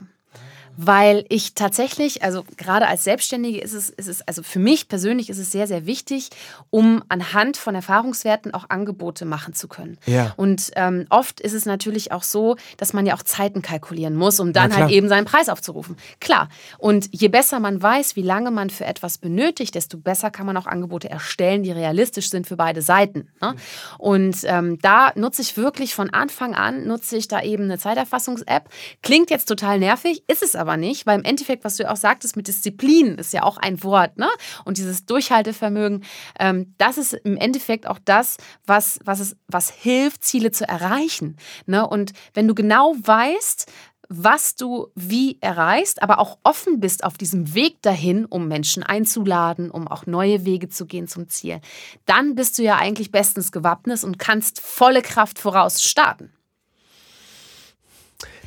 weil 0.76 1.24
ich 1.28 1.54
tatsächlich, 1.54 2.22
also 2.22 2.44
gerade 2.56 2.86
als 2.86 3.04
Selbstständige 3.04 3.60
ist 3.60 3.74
es, 3.74 3.90
ist 3.90 4.08
es, 4.08 4.22
also 4.22 4.42
für 4.42 4.58
mich 4.58 4.88
persönlich 4.88 5.30
ist 5.30 5.38
es 5.38 5.52
sehr, 5.52 5.66
sehr 5.66 5.86
wichtig, 5.86 6.30
um 6.70 7.02
anhand 7.08 7.56
von 7.56 7.74
Erfahrungswerten 7.74 8.52
auch 8.54 8.70
Angebote 8.70 9.24
machen 9.24 9.54
zu 9.54 9.68
können. 9.68 9.98
Ja. 10.06 10.32
Und 10.36 10.70
ähm, 10.76 11.06
oft 11.10 11.40
ist 11.40 11.52
es 11.52 11.66
natürlich 11.66 12.12
auch 12.12 12.22
so, 12.22 12.56
dass 12.76 12.92
man 12.92 13.06
ja 13.06 13.14
auch 13.14 13.22
Zeiten 13.22 13.62
kalkulieren 13.62 14.16
muss, 14.16 14.40
um 14.40 14.52
dann 14.52 14.74
halt 14.76 14.90
eben 14.90 15.08
seinen 15.08 15.24
Preis 15.24 15.48
aufzurufen. 15.48 15.96
Klar. 16.20 16.48
Und 16.78 17.08
je 17.12 17.28
besser 17.28 17.60
man 17.60 17.80
weiß, 17.80 18.16
wie 18.16 18.22
lange 18.22 18.50
man 18.50 18.70
für 18.70 18.84
etwas 18.84 19.18
benötigt, 19.18 19.74
desto 19.74 19.98
besser 19.98 20.30
kann 20.30 20.46
man 20.46 20.56
auch 20.56 20.66
Angebote 20.66 21.08
erstellen, 21.08 21.62
die 21.62 21.72
realistisch 21.72 22.30
sind 22.30 22.46
für 22.46 22.56
beide 22.56 22.82
Seiten. 22.82 23.28
Ne? 23.40 23.54
Und 23.98 24.38
ähm, 24.44 24.78
da 24.80 25.12
nutze 25.14 25.42
ich 25.42 25.56
wirklich 25.56 25.94
von 25.94 26.10
Anfang 26.10 26.54
an, 26.54 26.86
nutze 26.86 27.16
ich 27.16 27.28
da 27.28 27.42
eben 27.42 27.64
eine 27.64 27.78
Zeiterfassungs-App. 27.78 28.68
Klingt 29.02 29.30
jetzt 29.30 29.46
total 29.46 29.78
nervig, 29.78 30.24
ist 30.26 30.42
es 30.42 30.56
aber 30.56 30.63
aber 30.64 30.78
nicht, 30.78 31.06
weil 31.06 31.18
im 31.18 31.24
Endeffekt, 31.24 31.62
was 31.62 31.76
du 31.76 31.90
auch 31.90 31.96
sagtest 31.96 32.36
mit 32.36 32.48
Disziplin, 32.48 33.18
ist 33.18 33.34
ja 33.34 33.42
auch 33.42 33.58
ein 33.58 33.82
Wort, 33.82 34.16
ne? 34.16 34.28
Und 34.64 34.78
dieses 34.78 35.04
Durchhaltevermögen, 35.04 36.04
ähm, 36.40 36.74
das 36.78 36.96
ist 36.96 37.12
im 37.12 37.36
Endeffekt 37.36 37.86
auch 37.86 37.98
das, 38.02 38.38
was, 38.66 38.98
was, 39.04 39.20
es, 39.20 39.36
was 39.46 39.70
hilft, 39.70 40.24
Ziele 40.24 40.50
zu 40.50 40.66
erreichen. 40.66 41.36
Ne? 41.66 41.86
Und 41.86 42.12
wenn 42.32 42.48
du 42.48 42.54
genau 42.54 42.94
weißt, 43.02 43.70
was 44.08 44.54
du 44.56 44.88
wie 44.94 45.38
erreichst, 45.40 46.02
aber 46.02 46.18
auch 46.18 46.38
offen 46.42 46.80
bist 46.80 47.04
auf 47.04 47.16
diesem 47.16 47.54
Weg 47.54 47.82
dahin, 47.82 48.24
um 48.24 48.48
Menschen 48.48 48.82
einzuladen, 48.82 49.70
um 49.70 49.88
auch 49.88 50.06
neue 50.06 50.44
Wege 50.44 50.68
zu 50.68 50.86
gehen 50.86 51.08
zum 51.08 51.28
Ziel, 51.28 51.60
dann 52.06 52.34
bist 52.34 52.58
du 52.58 52.62
ja 52.62 52.76
eigentlich 52.76 53.10
bestens 53.10 53.52
gewappnet 53.52 54.04
und 54.04 54.18
kannst 54.18 54.60
volle 54.60 55.02
Kraft 55.02 55.38
voraus 55.38 55.82
starten. 55.82 56.32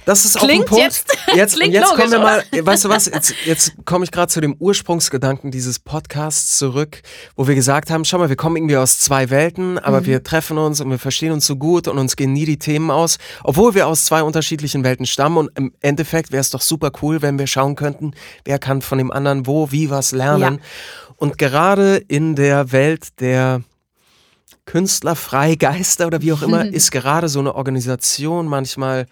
Das 0.08 0.24
ist 0.24 0.38
Klingt 0.38 0.52
auch 0.52 0.60
ein 0.62 0.66
Punkt. 0.70 0.84
jetzt- 0.84 1.18
jetzt, 1.36 1.58
jetzt 1.62 1.90
kommen 1.96 2.12
wir 2.12 2.20
mal, 2.20 2.44
weißt 2.52 2.86
du 2.86 2.90
was, 2.90 3.08
jetzt, 3.08 3.34
jetzt 3.46 3.74
komme 3.84 4.06
ich 4.06 4.12
gerade 4.12 4.32
zu 4.32 4.40
dem 4.40 4.56
Ursprungsgedanken 4.58 5.52
dieses 5.52 5.80
Podcasts 5.80 6.58
zurück, 6.58 7.02
wo 7.36 7.48
wir 7.48 7.56
gesagt 7.56 7.90
haben, 7.92 8.06
schau 8.06 8.18
mal, 8.18 8.30
wir 8.30 8.38
kommen 8.38 8.56
irgendwie 8.56 8.78
aus 8.78 9.00
zwei 9.00 9.30
Welten, 9.30 9.78
aber 9.78 10.00
Mhm. 10.02 10.06
wir 10.06 10.24
treffen 10.24 10.58
uns 10.58 10.80
und 10.80 10.90
wir 10.90 10.98
verstehen 10.98 11.34
uns 11.34 11.46
so 11.46 11.58
gut 11.58 11.90
und 11.90 11.98
uns 11.98 12.16
gehen 12.16 12.32
nie 12.32 12.46
die 12.46 12.58
Themen 12.58 12.90
aus, 12.90 13.18
obwohl 13.44 13.76
wir 13.76 13.86
aus 13.88 14.06
zwei 14.06 14.24
unterschiedlichen 14.24 14.84
Welten 14.86 15.06
stammen 15.06 15.38
und 15.38 15.50
im 15.58 15.74
Endeffekt 15.82 16.32
wäre 16.32 16.40
es 16.42 16.52
doch 16.52 16.62
super 16.62 16.92
cool, 17.02 17.22
wenn 17.22 17.38
wir 17.38 17.48
schauen 17.48 17.76
könnten, 17.76 18.14
wer 18.46 18.60
kann 18.60 18.82
von 18.82 18.98
dem 19.00 19.12
anderen 19.12 19.46
wo, 19.46 19.72
wie 19.72 19.90
was 19.90 20.14
lernen. 20.14 20.62
Und 21.18 21.38
gerade 21.38 21.98
in 21.98 22.36
der 22.36 22.72
Welt 22.72 23.20
der 23.20 23.62
Künstler, 24.66 25.16
Freigeister 25.16 26.08
oder 26.08 26.22
wie 26.22 26.34
auch 26.34 26.42
immer, 26.42 26.66
ist 26.74 26.92
gerade 26.92 27.30
so 27.30 27.40
eine 27.40 27.56
Organisation 27.56 28.48
manchmal 28.48 29.06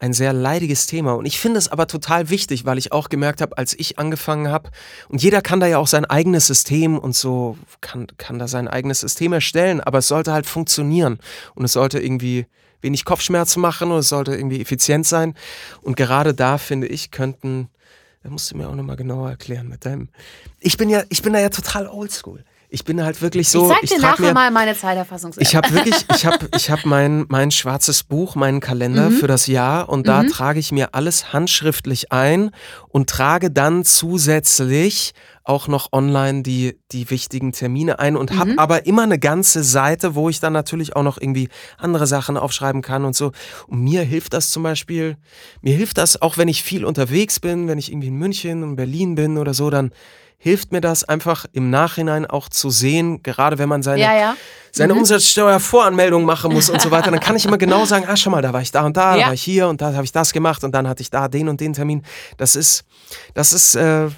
ein 0.00 0.14
sehr 0.14 0.32
leidiges 0.32 0.86
Thema. 0.86 1.12
Und 1.12 1.26
ich 1.26 1.38
finde 1.38 1.58
es 1.58 1.68
aber 1.68 1.86
total 1.86 2.30
wichtig, 2.30 2.64
weil 2.64 2.78
ich 2.78 2.90
auch 2.90 3.10
gemerkt 3.10 3.42
habe, 3.42 3.56
als 3.58 3.78
ich 3.78 3.98
angefangen 3.98 4.48
habe, 4.48 4.70
und 5.08 5.22
jeder 5.22 5.42
kann 5.42 5.60
da 5.60 5.66
ja 5.66 5.78
auch 5.78 5.86
sein 5.86 6.06
eigenes 6.06 6.46
System 6.46 6.98
und 6.98 7.14
so, 7.14 7.58
kann, 7.82 8.06
kann 8.16 8.38
da 8.38 8.48
sein 8.48 8.66
eigenes 8.66 9.00
System 9.00 9.34
erstellen, 9.34 9.80
aber 9.80 9.98
es 9.98 10.08
sollte 10.08 10.32
halt 10.32 10.46
funktionieren. 10.46 11.20
Und 11.54 11.64
es 11.64 11.74
sollte 11.74 12.00
irgendwie 12.00 12.46
wenig 12.80 13.04
Kopfschmerzen 13.04 13.60
machen 13.60 13.92
und 13.92 13.98
es 13.98 14.08
sollte 14.08 14.34
irgendwie 14.34 14.62
effizient 14.62 15.06
sein. 15.06 15.34
Und 15.82 15.96
gerade 15.96 16.32
da, 16.32 16.56
finde 16.56 16.86
ich, 16.86 17.10
könnten, 17.10 17.68
da 18.22 18.30
musst 18.30 18.50
du 18.50 18.56
mir 18.56 18.68
auch 18.68 18.74
nochmal 18.74 18.96
genauer 18.96 19.28
erklären 19.28 19.68
mit 19.68 19.84
deinem. 19.84 20.08
Ich 20.60 20.78
bin 20.78 20.88
ja, 20.88 21.02
ich 21.10 21.20
bin 21.20 21.34
da 21.34 21.40
ja 21.40 21.50
total 21.50 21.86
oldschool. 21.86 22.42
Ich 22.72 22.84
bin 22.84 23.02
halt 23.02 23.20
wirklich 23.20 23.48
so. 23.48 23.68
ich 23.68 23.76
zeig 23.76 23.80
dir 23.82 23.98
trag 23.98 24.10
nachher 24.12 24.28
mir, 24.28 24.34
mal 24.34 24.50
meine 24.52 24.76
Zeiterfassungs-App. 24.76 25.42
ich 25.42 25.56
habe 25.56 25.72
wirklich, 25.72 25.94
ich 26.14 26.24
habe 26.24 26.48
ich 26.54 26.70
hab 26.70 26.84
mein, 26.84 27.24
mein 27.28 27.50
schwarzes 27.50 28.04
Buch, 28.04 28.36
meinen 28.36 28.60
Kalender 28.60 29.10
Mhm. 29.10 29.14
für 29.14 29.26
das 29.26 29.46
Jahr 29.48 29.88
und 29.88 30.06
da 30.06 30.22
trage 30.24 30.60
ich 30.60 30.70
mir 30.70 30.94
alles 30.94 31.32
handschriftlich 31.32 32.12
ein 32.12 32.50
und 32.88 33.10
trage 33.10 33.50
dann 33.50 33.84
zusätzlich 33.84 35.12
auch 35.44 35.68
noch 35.68 35.92
online 35.92 36.42
die, 36.42 36.78
die 36.92 37.10
wichtigen 37.10 37.52
Termine 37.52 37.98
ein 37.98 38.16
und 38.16 38.30
Mhm. 38.32 38.38
habe 38.38 38.54
aber 38.58 38.86
immer 38.86 39.02
eine 39.02 39.18
ganze 39.18 39.62
Seite, 39.64 40.14
wo 40.14 40.28
ich 40.28 40.38
dann 40.40 40.52
natürlich 40.52 40.94
auch 40.96 41.02
noch 41.02 41.18
irgendwie 41.20 41.48
andere 41.78 42.06
Sachen 42.06 42.36
aufschreiben 42.36 42.82
kann 42.82 43.04
und 43.04 43.16
so. 43.16 43.32
Und 43.66 43.80
mir 43.82 44.02
hilft 44.02 44.32
das 44.34 44.50
zum 44.50 44.62
Beispiel, 44.62 45.16
mir 45.62 45.74
hilft 45.74 45.98
das 45.98 46.20
auch, 46.20 46.36
wenn 46.38 46.48
ich 46.48 46.62
viel 46.62 46.84
unterwegs 46.84 47.40
bin, 47.40 47.68
wenn 47.68 47.78
ich 47.78 47.90
irgendwie 47.90 48.08
in 48.08 48.16
München 48.16 48.62
und 48.62 48.76
Berlin 48.76 49.14
bin 49.14 49.38
oder 49.38 49.54
so, 49.54 49.70
dann 49.70 49.92
hilft 50.42 50.72
mir 50.72 50.80
das 50.80 51.04
einfach 51.04 51.44
im 51.52 51.68
Nachhinein 51.68 52.24
auch 52.26 52.48
zu 52.48 52.70
sehen, 52.70 53.22
gerade 53.22 53.58
wenn 53.58 53.68
man 53.68 53.82
seine 53.82 54.00
ja, 54.02 54.14
ja. 54.16 54.36
seine 54.72 54.94
Umsatzsteuervoranmeldung 54.94 56.24
machen 56.24 56.52
muss 56.52 56.70
und 56.70 56.80
so 56.80 56.90
weiter, 56.90 57.10
dann 57.10 57.20
kann 57.20 57.36
ich 57.36 57.44
immer 57.44 57.58
genau 57.58 57.84
sagen, 57.84 58.06
ah, 58.08 58.16
schau 58.16 58.30
mal, 58.30 58.40
da 58.42 58.52
war 58.52 58.62
ich 58.62 58.70
da 58.72 58.82
und 58.86 58.96
da, 58.96 59.12
da 59.14 59.20
Ja. 59.20 59.26
war 59.26 59.34
ich 59.34 59.42
hier 59.42 59.68
und 59.68 59.80
da 59.80 59.92
habe 59.94 60.04
ich 60.04 60.12
das 60.12 60.32
gemacht 60.32 60.64
und 60.64 60.74
dann 60.74 60.88
hatte 60.88 61.02
ich 61.02 61.10
da 61.10 61.28
den 61.28 61.48
und 61.48 61.60
den 61.60 61.72
Termin. 61.74 62.02
Das 62.38 62.56
ist, 62.56 62.84
das 63.34 63.52
ist 63.52 63.74
äh, 63.74 64.08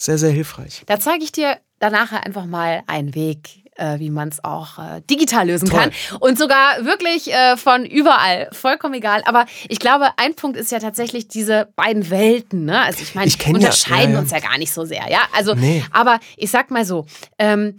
sehr, 0.00 0.18
sehr 0.18 0.30
hilfreich. 0.30 0.82
Da 0.86 0.98
zeige 0.98 1.24
ich 1.24 1.32
dir 1.32 1.58
danach 1.78 2.12
einfach 2.12 2.46
mal 2.46 2.82
einen 2.86 3.14
Weg, 3.14 3.64
äh, 3.76 3.98
wie 3.98 4.10
man 4.10 4.28
es 4.28 4.42
auch 4.44 4.78
äh, 4.78 5.00
digital 5.08 5.46
lösen 5.46 5.68
Toll. 5.68 5.78
kann. 5.80 5.92
Und 6.20 6.38
sogar 6.38 6.84
wirklich 6.84 7.32
äh, 7.32 7.56
von 7.56 7.84
überall. 7.86 8.48
Vollkommen 8.52 8.94
egal. 8.94 9.22
Aber 9.26 9.46
ich 9.68 9.78
glaube, 9.78 10.08
ein 10.16 10.34
Punkt 10.34 10.56
ist 10.58 10.72
ja 10.72 10.78
tatsächlich 10.78 11.28
diese 11.28 11.68
beiden 11.76 12.10
Welten. 12.10 12.64
Ne? 12.64 12.80
Also 12.80 13.02
ich 13.02 13.14
meine, 13.14 13.30
ja- 13.30 13.46
unterscheiden 13.54 14.10
ja, 14.10 14.16
ja. 14.16 14.20
uns 14.20 14.30
ja 14.30 14.40
gar 14.40 14.58
nicht 14.58 14.72
so 14.72 14.84
sehr. 14.84 15.04
Ja, 15.10 15.20
also, 15.34 15.54
Nee. 15.54 15.84
aber 15.92 16.18
ich 16.36 16.50
sag 16.50 16.70
mal 16.70 16.84
so, 16.84 17.06
ähm, 17.38 17.76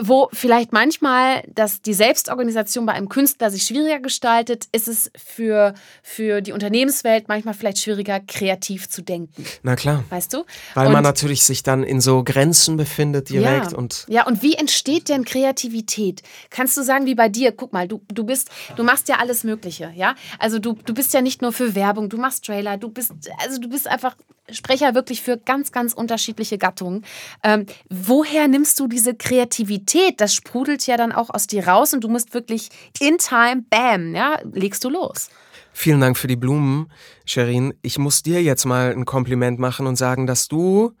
wo 0.00 0.28
vielleicht 0.32 0.72
manchmal 0.72 1.42
dass 1.54 1.82
die 1.82 1.94
Selbstorganisation 1.94 2.86
bei 2.86 2.92
einem 2.92 3.08
Künstler 3.08 3.50
sich 3.50 3.64
schwieriger 3.64 3.98
gestaltet, 3.98 4.66
ist 4.72 4.88
es 4.88 5.10
für, 5.16 5.74
für 6.02 6.40
die 6.40 6.52
Unternehmenswelt 6.52 7.28
manchmal 7.28 7.54
vielleicht 7.54 7.78
schwieriger, 7.78 8.20
kreativ 8.20 8.88
zu 8.88 9.02
denken. 9.02 9.44
Na 9.62 9.76
klar, 9.76 10.04
Weißt 10.10 10.32
du? 10.32 10.44
weil 10.74 10.86
Und- 10.86 10.92
man 10.92 11.02
natürlich 11.02 11.42
sich 11.42 11.62
dann 11.62 11.82
in 11.82 12.00
so 12.00 12.22
Grenzen 12.24 12.76
befindet 12.76 13.28
direkt 13.30 13.72
ja. 13.72 13.78
und 13.78 14.06
ja, 14.08 14.26
und 14.26 14.42
wie 14.42 14.54
entsteht 14.54 15.08
denn 15.08 15.24
Kreativität? 15.24 16.22
Kannst 16.50 16.76
du 16.76 16.82
sagen, 16.82 17.06
wie 17.06 17.14
bei 17.14 17.28
dir? 17.28 17.52
Guck 17.52 17.72
mal, 17.72 17.88
du, 17.88 18.00
du 18.12 18.24
bist, 18.24 18.50
du 18.76 18.84
machst 18.84 19.08
ja 19.08 19.16
alles 19.16 19.44
Mögliche, 19.44 19.92
ja? 19.94 20.14
Also 20.38 20.58
du, 20.58 20.74
du 20.84 20.94
bist 20.94 21.12
ja 21.14 21.20
nicht 21.20 21.42
nur 21.42 21.52
für 21.52 21.74
Werbung, 21.74 22.08
du 22.08 22.16
machst 22.18 22.44
Trailer, 22.44 22.76
du 22.76 22.88
bist, 22.88 23.12
also 23.42 23.60
du 23.60 23.68
bist 23.68 23.88
einfach 23.88 24.16
Sprecher 24.50 24.94
wirklich 24.94 25.22
für 25.22 25.36
ganz, 25.36 25.72
ganz 25.72 25.92
unterschiedliche 25.92 26.58
Gattungen. 26.58 27.04
Ähm, 27.42 27.66
woher 27.88 28.48
nimmst 28.48 28.78
du 28.80 28.86
diese 28.86 29.14
Kreativität? 29.14 30.20
Das 30.20 30.34
sprudelt 30.34 30.86
ja 30.86 30.96
dann 30.96 31.12
auch 31.12 31.30
aus 31.30 31.46
dir 31.46 31.66
raus 31.66 31.94
und 31.94 32.02
du 32.02 32.08
musst 32.08 32.34
wirklich 32.34 32.68
in 33.00 33.18
time, 33.18 33.64
bam, 33.68 34.14
ja, 34.14 34.38
legst 34.52 34.84
du 34.84 34.90
los. 34.90 35.28
Vielen 35.72 36.00
Dank 36.00 36.16
für 36.16 36.26
die 36.26 36.36
Blumen, 36.36 36.90
Sherin. 37.24 37.74
Ich 37.82 37.98
muss 37.98 38.22
dir 38.22 38.42
jetzt 38.42 38.64
mal 38.64 38.90
ein 38.90 39.04
Kompliment 39.04 39.58
machen 39.58 39.86
und 39.86 39.96
sagen, 39.96 40.26
dass 40.26 40.48
du 40.48 40.92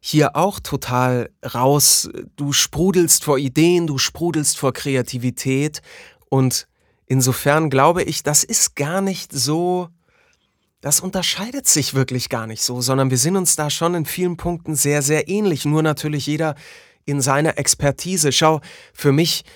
hier 0.00 0.36
auch 0.36 0.60
total 0.60 1.30
raus, 1.54 2.10
du 2.36 2.52
sprudelst 2.52 3.24
vor 3.24 3.38
Ideen, 3.38 3.86
du 3.86 3.96
sprudelst 3.96 4.58
vor 4.58 4.72
Kreativität 4.72 5.80
und 6.28 6.66
insofern 7.06 7.70
glaube 7.70 8.02
ich, 8.02 8.22
das 8.22 8.44
ist 8.44 8.76
gar 8.76 9.00
nicht 9.00 9.32
so, 9.32 9.88
das 10.84 11.00
unterscheidet 11.00 11.66
sich 11.66 11.94
wirklich 11.94 12.28
gar 12.28 12.46
nicht 12.46 12.60
so, 12.60 12.82
sondern 12.82 13.08
wir 13.08 13.16
sind 13.16 13.36
uns 13.36 13.56
da 13.56 13.70
schon 13.70 13.94
in 13.94 14.04
vielen 14.04 14.36
Punkten 14.36 14.74
sehr, 14.74 15.00
sehr 15.00 15.28
ähnlich, 15.28 15.64
nur 15.64 15.82
natürlich 15.82 16.26
jeder 16.26 16.56
in 17.06 17.22
seiner 17.22 17.56
Expertise. 17.56 18.32
Schau, 18.32 18.60
für 18.92 19.10
mich, 19.10 19.46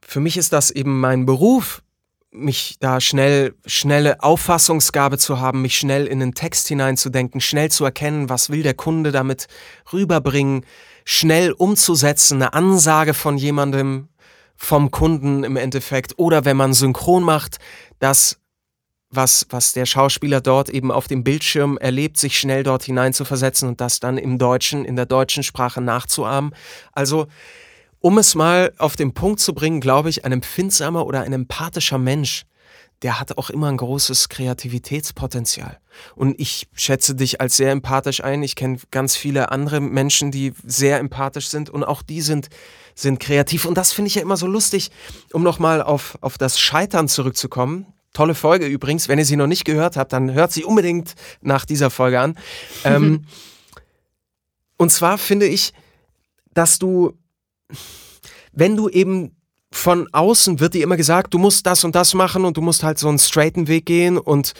für 0.00 0.20
mich 0.20 0.38
ist 0.38 0.54
das 0.54 0.70
eben 0.70 1.00
mein 1.00 1.26
Beruf, 1.26 1.82
mich 2.30 2.78
da 2.80 2.98
schnell, 2.98 3.54
schnelle 3.66 4.22
Auffassungsgabe 4.22 5.18
zu 5.18 5.38
haben, 5.38 5.60
mich 5.60 5.76
schnell 5.76 6.06
in 6.06 6.20
den 6.20 6.32
Text 6.32 6.68
hineinzudenken, 6.68 7.42
schnell 7.42 7.70
zu 7.70 7.84
erkennen, 7.84 8.30
was 8.30 8.48
will 8.48 8.62
der 8.62 8.72
Kunde 8.72 9.12
damit 9.12 9.48
rüberbringen, 9.92 10.64
schnell 11.04 11.52
umzusetzen, 11.52 12.36
eine 12.36 12.54
Ansage 12.54 13.12
von 13.12 13.36
jemandem, 13.36 14.08
vom 14.56 14.90
Kunden 14.90 15.44
im 15.44 15.58
Endeffekt, 15.58 16.18
oder 16.18 16.46
wenn 16.46 16.56
man 16.56 16.72
synchron 16.72 17.22
macht, 17.22 17.58
das, 17.98 18.40
was, 19.10 19.46
was 19.50 19.72
der 19.72 19.86
Schauspieler 19.86 20.40
dort 20.40 20.68
eben 20.68 20.92
auf 20.92 21.08
dem 21.08 21.24
Bildschirm 21.24 21.76
erlebt, 21.78 22.16
sich 22.16 22.38
schnell 22.38 22.62
dort 22.62 22.84
hineinzuversetzen 22.84 23.68
und 23.68 23.80
das 23.80 24.00
dann 24.00 24.18
im 24.18 24.38
Deutschen, 24.38 24.84
in 24.84 24.96
der 24.96 25.06
deutschen 25.06 25.42
Sprache 25.42 25.80
nachzuahmen. 25.80 26.54
Also, 26.92 27.26
um 27.98 28.18
es 28.18 28.34
mal 28.34 28.72
auf 28.78 28.96
den 28.96 29.12
Punkt 29.12 29.40
zu 29.40 29.52
bringen, 29.52 29.80
glaube 29.80 30.08
ich, 30.08 30.24
ein 30.24 30.32
empfindsamer 30.32 31.06
oder 31.06 31.22
ein 31.22 31.32
empathischer 31.32 31.98
Mensch, 31.98 32.44
der 33.02 33.18
hat 33.18 33.36
auch 33.38 33.50
immer 33.50 33.68
ein 33.68 33.78
großes 33.78 34.28
Kreativitätspotenzial. 34.28 35.78
Und 36.14 36.38
ich 36.38 36.68
schätze 36.74 37.14
dich 37.14 37.40
als 37.40 37.56
sehr 37.56 37.72
empathisch 37.72 38.22
ein. 38.22 38.42
Ich 38.42 38.56
kenne 38.56 38.78
ganz 38.90 39.16
viele 39.16 39.50
andere 39.50 39.80
Menschen, 39.80 40.30
die 40.30 40.52
sehr 40.64 40.98
empathisch 40.98 41.48
sind 41.48 41.70
und 41.70 41.82
auch 41.82 42.02
die 42.02 42.20
sind, 42.20 42.48
sind 42.94 43.18
kreativ. 43.18 43.64
Und 43.64 43.76
das 43.76 43.92
finde 43.92 44.08
ich 44.08 44.16
ja 44.16 44.22
immer 44.22 44.36
so 44.36 44.46
lustig, 44.46 44.90
um 45.32 45.42
nochmal 45.42 45.82
auf, 45.82 46.18
auf 46.20 46.36
das 46.36 46.60
Scheitern 46.60 47.08
zurückzukommen. 47.08 47.86
Tolle 48.12 48.34
Folge 48.34 48.66
übrigens. 48.66 49.08
Wenn 49.08 49.18
ihr 49.18 49.24
sie 49.24 49.36
noch 49.36 49.46
nicht 49.46 49.64
gehört 49.64 49.96
habt, 49.96 50.12
dann 50.12 50.32
hört 50.32 50.52
sie 50.52 50.64
unbedingt 50.64 51.14
nach 51.40 51.64
dieser 51.64 51.90
Folge 51.90 52.20
an. 52.20 52.38
ähm, 52.84 53.24
und 54.76 54.90
zwar 54.90 55.18
finde 55.18 55.46
ich, 55.46 55.72
dass 56.52 56.78
du, 56.78 57.12
wenn 58.52 58.76
du 58.76 58.88
eben 58.88 59.36
von 59.72 60.08
außen 60.12 60.58
wird 60.58 60.74
dir 60.74 60.82
immer 60.82 60.96
gesagt, 60.96 61.32
du 61.32 61.38
musst 61.38 61.66
das 61.66 61.84
und 61.84 61.94
das 61.94 62.14
machen 62.14 62.44
und 62.44 62.56
du 62.56 62.60
musst 62.60 62.82
halt 62.82 62.98
so 62.98 63.08
einen 63.08 63.18
straighten 63.18 63.68
Weg 63.68 63.86
gehen 63.86 64.18
und 64.18 64.54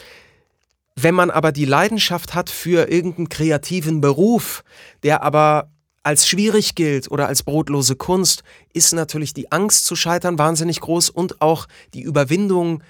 wenn 0.95 1.15
man 1.15 1.31
aber 1.31 1.51
die 1.51 1.65
Leidenschaft 1.65 2.33
hat 2.33 2.49
für 2.49 2.89
irgendeinen 2.89 3.29
kreativen 3.29 4.01
Beruf, 4.01 4.63
der 5.03 5.23
aber 5.23 5.69
als 6.03 6.27
schwierig 6.27 6.75
gilt 6.75 7.11
oder 7.11 7.27
als 7.27 7.43
brotlose 7.43 7.95
Kunst, 7.95 8.43
ist 8.73 8.93
natürlich 8.93 9.33
die 9.33 9.51
Angst 9.51 9.85
zu 9.85 9.95
scheitern 9.95 10.39
wahnsinnig 10.39 10.79
groß 10.79 11.09
und 11.09 11.41
auch 11.41 11.67
die 11.93 12.01
Überwindung, 12.01 12.83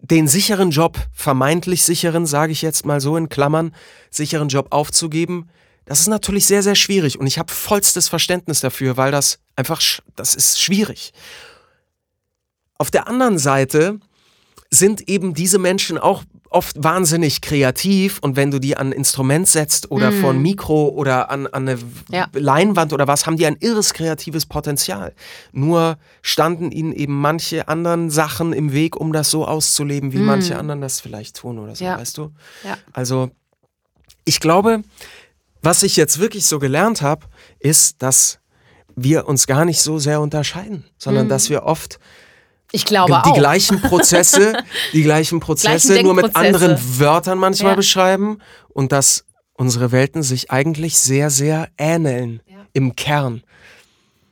den 0.00 0.28
sicheren 0.28 0.70
Job, 0.70 0.98
vermeintlich 1.12 1.82
sicheren, 1.82 2.26
sage 2.26 2.52
ich 2.52 2.62
jetzt 2.62 2.86
mal 2.86 3.00
so 3.00 3.16
in 3.16 3.28
Klammern, 3.28 3.74
sicheren 4.10 4.48
Job 4.48 4.68
aufzugeben, 4.70 5.48
das 5.86 6.00
ist 6.00 6.08
natürlich 6.08 6.46
sehr, 6.46 6.62
sehr 6.62 6.74
schwierig 6.74 7.18
und 7.18 7.26
ich 7.26 7.38
habe 7.38 7.52
vollstes 7.52 8.08
Verständnis 8.08 8.60
dafür, 8.60 8.96
weil 8.96 9.12
das 9.12 9.38
einfach, 9.54 9.80
das 10.16 10.34
ist 10.34 10.60
schwierig. 10.60 11.12
Auf 12.76 12.90
der 12.90 13.08
anderen 13.08 13.38
Seite 13.38 14.00
sind 14.68 15.08
eben 15.08 15.32
diese 15.32 15.58
Menschen 15.58 15.96
auch 15.96 16.24
oft 16.56 16.82
wahnsinnig 16.82 17.40
kreativ 17.42 18.18
und 18.20 18.34
wenn 18.36 18.50
du 18.50 18.58
die 18.58 18.76
an 18.76 18.88
ein 18.88 18.92
Instrument 18.92 19.46
setzt 19.46 19.90
oder 19.90 20.10
Mhm. 20.10 20.20
vor 20.20 20.30
ein 20.30 20.40
Mikro 20.42 20.88
oder 20.88 21.30
an, 21.30 21.46
an 21.46 21.68
eine 21.68 21.78
Ja. 22.10 22.26
Leinwand 22.32 22.92
oder 22.92 23.06
was, 23.06 23.26
haben 23.26 23.36
die 23.36 23.46
ein 23.46 23.56
irres 23.60 23.92
kreatives 23.94 24.46
Potenzial. 24.46 25.14
Nur 25.52 25.98
standen 26.22 26.72
ihnen 26.72 26.92
eben 26.92 27.14
manche 27.20 27.68
anderen 27.68 28.10
Sachen 28.10 28.52
im 28.52 28.72
Weg, 28.72 28.96
um 28.96 29.12
das 29.12 29.30
so 29.30 29.46
auszuleben, 29.46 30.12
wie 30.12 30.18
manche 30.18 30.58
anderen 30.58 30.80
das 30.80 31.00
vielleicht 31.00 31.36
tun 31.36 31.58
oder 31.58 31.76
so, 31.76 31.84
Mhm. 31.84 31.90
Ja. 31.90 31.98
weißt 31.98 32.18
du? 32.18 32.32
Ja. 32.64 32.78
Also 32.92 33.30
ich 34.24 34.40
glaube, 34.40 34.82
was 35.62 35.82
ich 35.82 35.96
jetzt 35.96 36.18
wirklich 36.18 36.46
so 36.46 36.58
gelernt 36.58 37.02
habe, 37.02 37.26
ist, 37.60 38.02
dass 38.02 38.38
wir 38.96 39.28
uns 39.28 39.46
gar 39.46 39.64
nicht 39.64 39.80
so 39.82 39.98
sehr 39.98 40.20
unterscheiden, 40.20 40.84
sondern 40.96 41.28
dass 41.28 41.50
wir 41.50 41.64
oft 41.64 41.98
Ich 42.72 42.84
glaube 42.84 43.20
die 43.24 43.30
auch. 43.30 43.34
gleichen 43.36 43.80
Prozesse, 43.80 44.54
die 44.92 45.02
gleichen 45.02 45.40
Prozesse 45.40 45.88
Gleichen 45.88 46.04
nur 46.04 46.14
mit 46.14 46.34
anderen 46.36 46.76
Wörtern 46.98 47.38
manchmal 47.38 47.72
Ja. 47.72 47.76
beschreiben 47.76 48.38
und 48.68 48.92
dass 48.92 49.24
unsere 49.54 49.92
Welten 49.92 50.22
sich 50.22 50.50
eigentlich 50.50 50.98
sehr, 50.98 51.30
sehr 51.30 51.68
ähneln 51.78 52.40
Ja. 52.46 52.56
im 52.72 52.94
Kern. 52.96 53.42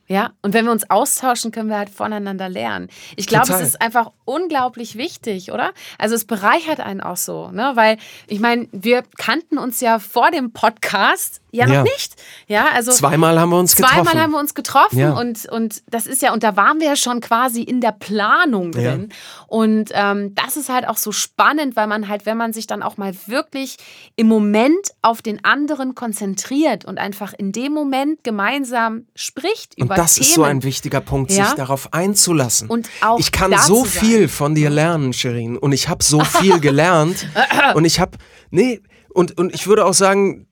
Ja, 0.07 0.33
und 0.43 0.53
wenn 0.53 0.67
wir 0.67 0.73
uns 0.73 0.91
austauschen, 0.91 1.51
können 1.51 1.71
wir 1.71 1.79
halt 1.79 1.89
voneinander 1.89 2.51
lernen. 2.51 2.89
Ich 3.17 3.27
glaube, 3.27 3.51
es 3.55 3.61
ist 3.63 3.81
einfach 3.81 4.11
unglaublich 4.27 4.97
wichtig, 4.97 5.51
oder? 5.51 5.73
Also 5.99 6.15
es 6.15 6.27
bereichert 6.27 6.81
einen 6.81 7.01
auch 7.01 7.17
so, 7.17 7.49
ne? 7.51 7.73
Weil 7.75 7.97
ich 8.27 8.39
meine, 8.39 8.69
wir 8.71 9.03
kannten 9.17 9.57
uns 9.57 9.81
ja 9.81 9.99
vor 9.99 10.31
dem 10.31 10.53
Podcast 10.53 11.41
ja 11.55 11.67
noch 11.67 11.75
Ja. 11.75 11.83
nicht. 11.83 12.15
Ja, 12.47 12.67
also 12.75 12.93
Zweimal 12.93 13.39
haben 13.39 13.51
wir 13.51 13.59
uns 13.59 13.75
getroffen. 13.77 14.05
Zweimal 14.05 14.23
haben 14.23 14.33
wir 14.33 14.39
uns 14.41 14.55
getroffen 14.55 14.99
Ja. 14.99 15.13
und, 15.19 15.47
und 15.47 15.83
das 15.89 16.07
ist 16.07 16.21
ja, 16.23 16.33
und 16.33 16.43
da 16.43 16.57
waren 16.57 16.81
wir 16.81 16.89
ja 16.89 16.97
schon 16.97 17.21
quasi 17.21 17.63
in 17.63 17.81
der 17.81 17.93
Planung 17.93 18.73
drin. 18.73 19.11
Und 19.47 19.91
ähm, 19.93 20.35
das 20.35 20.57
ist 20.57 20.69
halt 20.69 20.87
auch 20.89 20.97
so 20.97 21.13
spannend, 21.13 21.77
weil 21.77 21.87
man 21.87 22.09
halt, 22.09 22.27
wenn 22.27 22.37
man 22.37 22.53
sich 22.53 22.67
dann 22.67 22.83
auch 22.83 22.97
mal 22.97 23.15
wirklich 23.27 23.77
im 24.17 24.27
Moment 24.27 24.91
auf 25.03 25.23
den 25.23 25.45
anderen 25.45 25.95
konzentriert 25.95 26.85
und 26.85 26.99
einfach 26.99 27.33
in 27.33 27.53
dem 27.53 27.73
Moment 27.73 28.25
gemeinsam 28.25 29.07
spricht 29.15 29.77
und 29.79 29.87
über 29.87 29.95
das 29.95 30.15
Themen. 30.15 30.27
ist 30.27 30.35
so 30.35 30.43
ein 30.43 30.63
wichtiger 30.63 31.01
Punkt, 31.01 31.31
Ja. 31.31 31.47
sich 31.47 31.55
darauf 31.55 31.93
einzulassen. 31.93 32.69
Und 32.69 32.89
auch 33.01 33.19
ich 33.19 33.33
kann 33.33 33.55
so 33.59 33.85
viel 33.85 34.29
von 34.29 34.55
dir 34.55 34.71
lernen, 34.71 35.13
Shirin. 35.13 35.57
Und 35.57 35.73
ich 35.73 35.89
habe 35.89 36.03
so 36.03 36.21
viel 36.25 36.59
gelernt. 36.69 37.27
und 37.75 37.85
ich 37.85 38.01
habe, 38.01 38.19
nee, 38.51 38.81
und, 39.13 39.39
und 39.39 39.55
ich 39.55 39.67
würde 39.67 39.85
auch 39.85 39.95
sagen, 39.95 40.47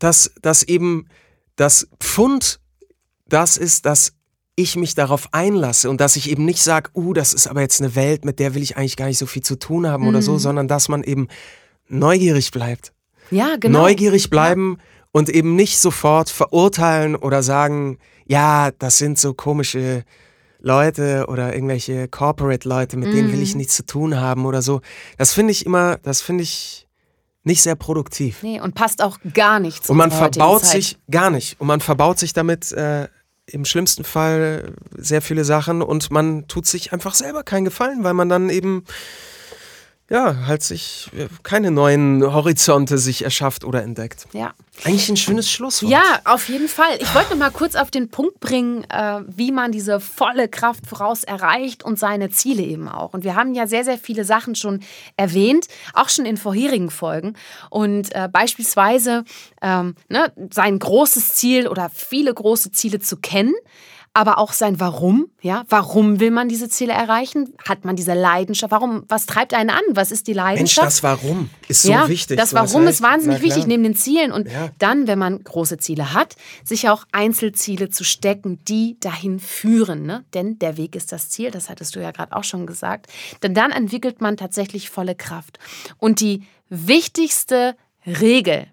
dass, 0.00 0.32
dass 0.42 0.62
eben 0.64 1.06
das 1.56 1.88
Pfund 2.00 2.58
das 3.28 3.56
ist, 3.56 3.86
dass 3.86 4.12
ich 4.56 4.74
mich 4.76 4.94
darauf 4.94 5.28
einlasse 5.32 5.88
und 5.88 6.00
dass 6.00 6.16
ich 6.16 6.28
eben 6.30 6.44
nicht 6.44 6.62
sage, 6.62 6.90
uh, 6.94 7.12
das 7.12 7.32
ist 7.32 7.46
aber 7.46 7.60
jetzt 7.60 7.80
eine 7.80 7.94
Welt, 7.94 8.24
mit 8.24 8.38
der 8.40 8.54
will 8.54 8.62
ich 8.62 8.76
eigentlich 8.76 8.96
gar 8.96 9.06
nicht 9.06 9.18
so 9.18 9.26
viel 9.26 9.42
zu 9.42 9.56
tun 9.58 9.86
haben 9.86 10.06
oder 10.08 10.18
Mhm. 10.18 10.22
so, 10.22 10.38
sondern 10.38 10.66
dass 10.68 10.88
man 10.88 11.02
eben 11.04 11.28
neugierig 11.88 12.50
bleibt. 12.50 12.92
Ja, 13.30 13.56
genau. 13.58 13.82
Neugierig 13.82 14.28
bleiben 14.28 14.78
und 15.12 15.28
eben 15.28 15.54
nicht 15.54 15.78
sofort 15.78 16.28
verurteilen 16.30 17.14
oder 17.16 17.42
sagen, 17.42 17.98
ja, 18.26 18.70
das 18.72 18.98
sind 18.98 19.18
so 19.18 19.32
komische 19.34 20.04
Leute 20.58 21.26
oder 21.28 21.54
irgendwelche 21.54 22.06
Corporate-Leute, 22.08 22.96
mit 22.96 23.12
denen 23.12 23.28
Mhm. 23.28 23.32
will 23.32 23.42
ich 23.42 23.54
nichts 23.54 23.76
zu 23.76 23.86
tun 23.86 24.20
haben 24.20 24.44
oder 24.44 24.60
so. 24.62 24.80
Das 25.16 25.32
finde 25.32 25.52
ich 25.52 25.64
immer, 25.64 25.96
das 26.02 26.20
finde 26.20 26.42
ich 26.44 26.86
nicht 27.42 27.62
sehr 27.62 27.76
produktiv. 27.76 28.42
Nee, 28.42 28.60
und 28.60 28.74
passt 28.74 29.02
auch 29.02 29.18
gar 29.34 29.60
nicht 29.60 29.84
zu 29.84 29.92
Und 29.92 29.98
man 29.98 30.10
verbaut 30.10 30.64
sich 30.64 30.98
gar 31.10 31.30
nicht. 31.30 31.60
Und 31.60 31.66
man 31.66 31.80
verbaut 31.80 32.18
sich 32.18 32.32
damit 32.32 32.70
äh, 32.72 33.08
im 33.46 33.64
schlimmsten 33.64 34.04
Fall 34.04 34.74
sehr 34.96 35.22
viele 35.22 35.44
Sachen 35.44 35.82
und 35.82 36.10
man 36.10 36.46
tut 36.48 36.66
sich 36.66 36.92
einfach 36.92 37.14
selber 37.14 37.42
keinen 37.42 37.64
Gefallen, 37.64 38.04
weil 38.04 38.14
man 38.14 38.28
dann 38.28 38.50
eben 38.50 38.84
ja 40.10 40.46
halt 40.46 40.62
sich 40.62 41.08
äh, 41.16 41.28
keine 41.42 41.70
neuen 41.70 42.22
Horizonte 42.22 42.98
sich 42.98 43.22
erschafft 43.22 43.64
oder 43.64 43.82
entdeckt. 43.82 44.26
Ja. 44.32 44.52
Eigentlich 44.82 45.08
ein 45.08 45.16
schönes 45.16 45.50
Schlusswort. 45.50 45.92
Ja, 45.92 46.02
auf 46.24 46.48
jeden 46.48 46.68
Fall. 46.68 46.96
Ich 47.00 47.14
wollte 47.14 47.30
noch 47.30 47.38
mal 47.38 47.50
kurz 47.50 47.76
auf 47.76 47.90
den 47.90 48.10
Punkt 48.10 48.40
bringen, 48.40 48.84
äh, 48.90 49.20
wie 49.26 49.52
man 49.52 49.72
diese 49.72 50.00
volle 50.00 50.48
Kraft 50.48 50.86
voraus 50.86 51.22
erreicht 51.22 51.84
und 51.84 51.98
seine 51.98 52.30
Ziele 52.30 52.62
eben 52.62 52.88
auch. 52.88 53.14
Und 53.14 53.22
wir 53.22 53.36
haben 53.36 53.54
ja 53.54 53.66
sehr, 53.66 53.84
sehr 53.84 53.98
viele 53.98 54.24
Sachen 54.24 54.54
schon 54.54 54.80
erwähnt, 55.16 55.66
auch 55.94 56.08
schon 56.08 56.24
in 56.24 56.36
vorherigen 56.36 56.90
Folgen. 56.90 57.34
Und 57.68 58.14
äh, 58.14 58.28
beispielsweise 58.28 59.24
ähm, 59.62 59.94
ne, 60.08 60.32
sein 60.50 60.78
großes 60.78 61.34
Ziel 61.34 61.68
oder 61.68 61.90
viele 61.94 62.32
große 62.32 62.72
Ziele 62.72 63.00
zu 63.00 63.16
kennen. 63.18 63.54
Aber 64.12 64.38
auch 64.38 64.52
sein 64.52 64.80
Warum, 64.80 65.30
ja, 65.40 65.64
warum 65.68 66.18
will 66.18 66.32
man 66.32 66.48
diese 66.48 66.68
Ziele 66.68 66.92
erreichen? 66.92 67.54
Hat 67.64 67.84
man 67.84 67.94
diese 67.94 68.12
Leidenschaft? 68.12 68.72
Warum, 68.72 69.04
was 69.08 69.24
treibt 69.26 69.54
einen 69.54 69.70
an? 69.70 69.82
Was 69.90 70.10
ist 70.10 70.26
die 70.26 70.32
Mensch, 70.32 70.44
Leidenschaft? 70.44 70.86
das 70.88 71.02
Warum 71.04 71.48
ist 71.68 71.82
so 71.82 71.92
ja, 71.92 72.08
wichtig. 72.08 72.36
Das 72.36 72.52
Warum 72.52 72.88
ist 72.88 73.02
wahnsinnig 73.02 73.40
wichtig 73.40 73.66
neben 73.68 73.84
den 73.84 73.94
Zielen. 73.94 74.32
Und 74.32 74.50
Ja. 74.50 74.70
dann, 74.78 75.06
wenn 75.06 75.18
man 75.20 75.44
große 75.44 75.78
Ziele 75.78 76.12
hat, 76.12 76.34
sich 76.64 76.88
auch 76.88 77.04
Einzelziele 77.12 77.88
zu 77.90 78.02
stecken, 78.02 78.58
die 78.66 78.96
dahin 78.98 79.38
führen. 79.38 80.02
Ne? 80.06 80.24
Denn 80.34 80.58
der 80.58 80.76
Weg 80.76 80.96
ist 80.96 81.12
das 81.12 81.30
Ziel, 81.30 81.52
das 81.52 81.70
hattest 81.70 81.94
du 81.94 82.00
ja 82.00 82.10
gerade 82.10 82.34
auch 82.34 82.44
schon 82.44 82.66
gesagt. 82.66 83.06
Denn 83.44 83.54
dann 83.54 83.70
entwickelt 83.70 84.20
man 84.20 84.36
tatsächlich 84.36 84.90
volle 84.90 85.14
Kraft. 85.14 85.60
Und 85.98 86.18
die 86.18 86.42
wichtigste 86.68 87.76
Regel, 88.04 88.66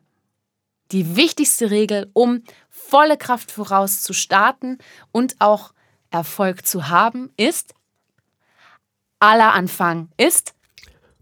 die 0.92 1.16
wichtigste 1.16 1.72
Regel, 1.72 2.10
um 2.14 2.44
volle 2.70 3.18
Kraft 3.18 3.52
voraus 3.52 4.02
zu 4.02 4.14
starten 4.14 4.78
und 5.12 5.36
auch 5.40 5.74
Erfolg 6.12 6.66
zu 6.66 6.90
haben, 6.90 7.32
ist, 7.38 7.74
aller 9.20 9.54
Anfang 9.54 10.10
ist 10.18 10.54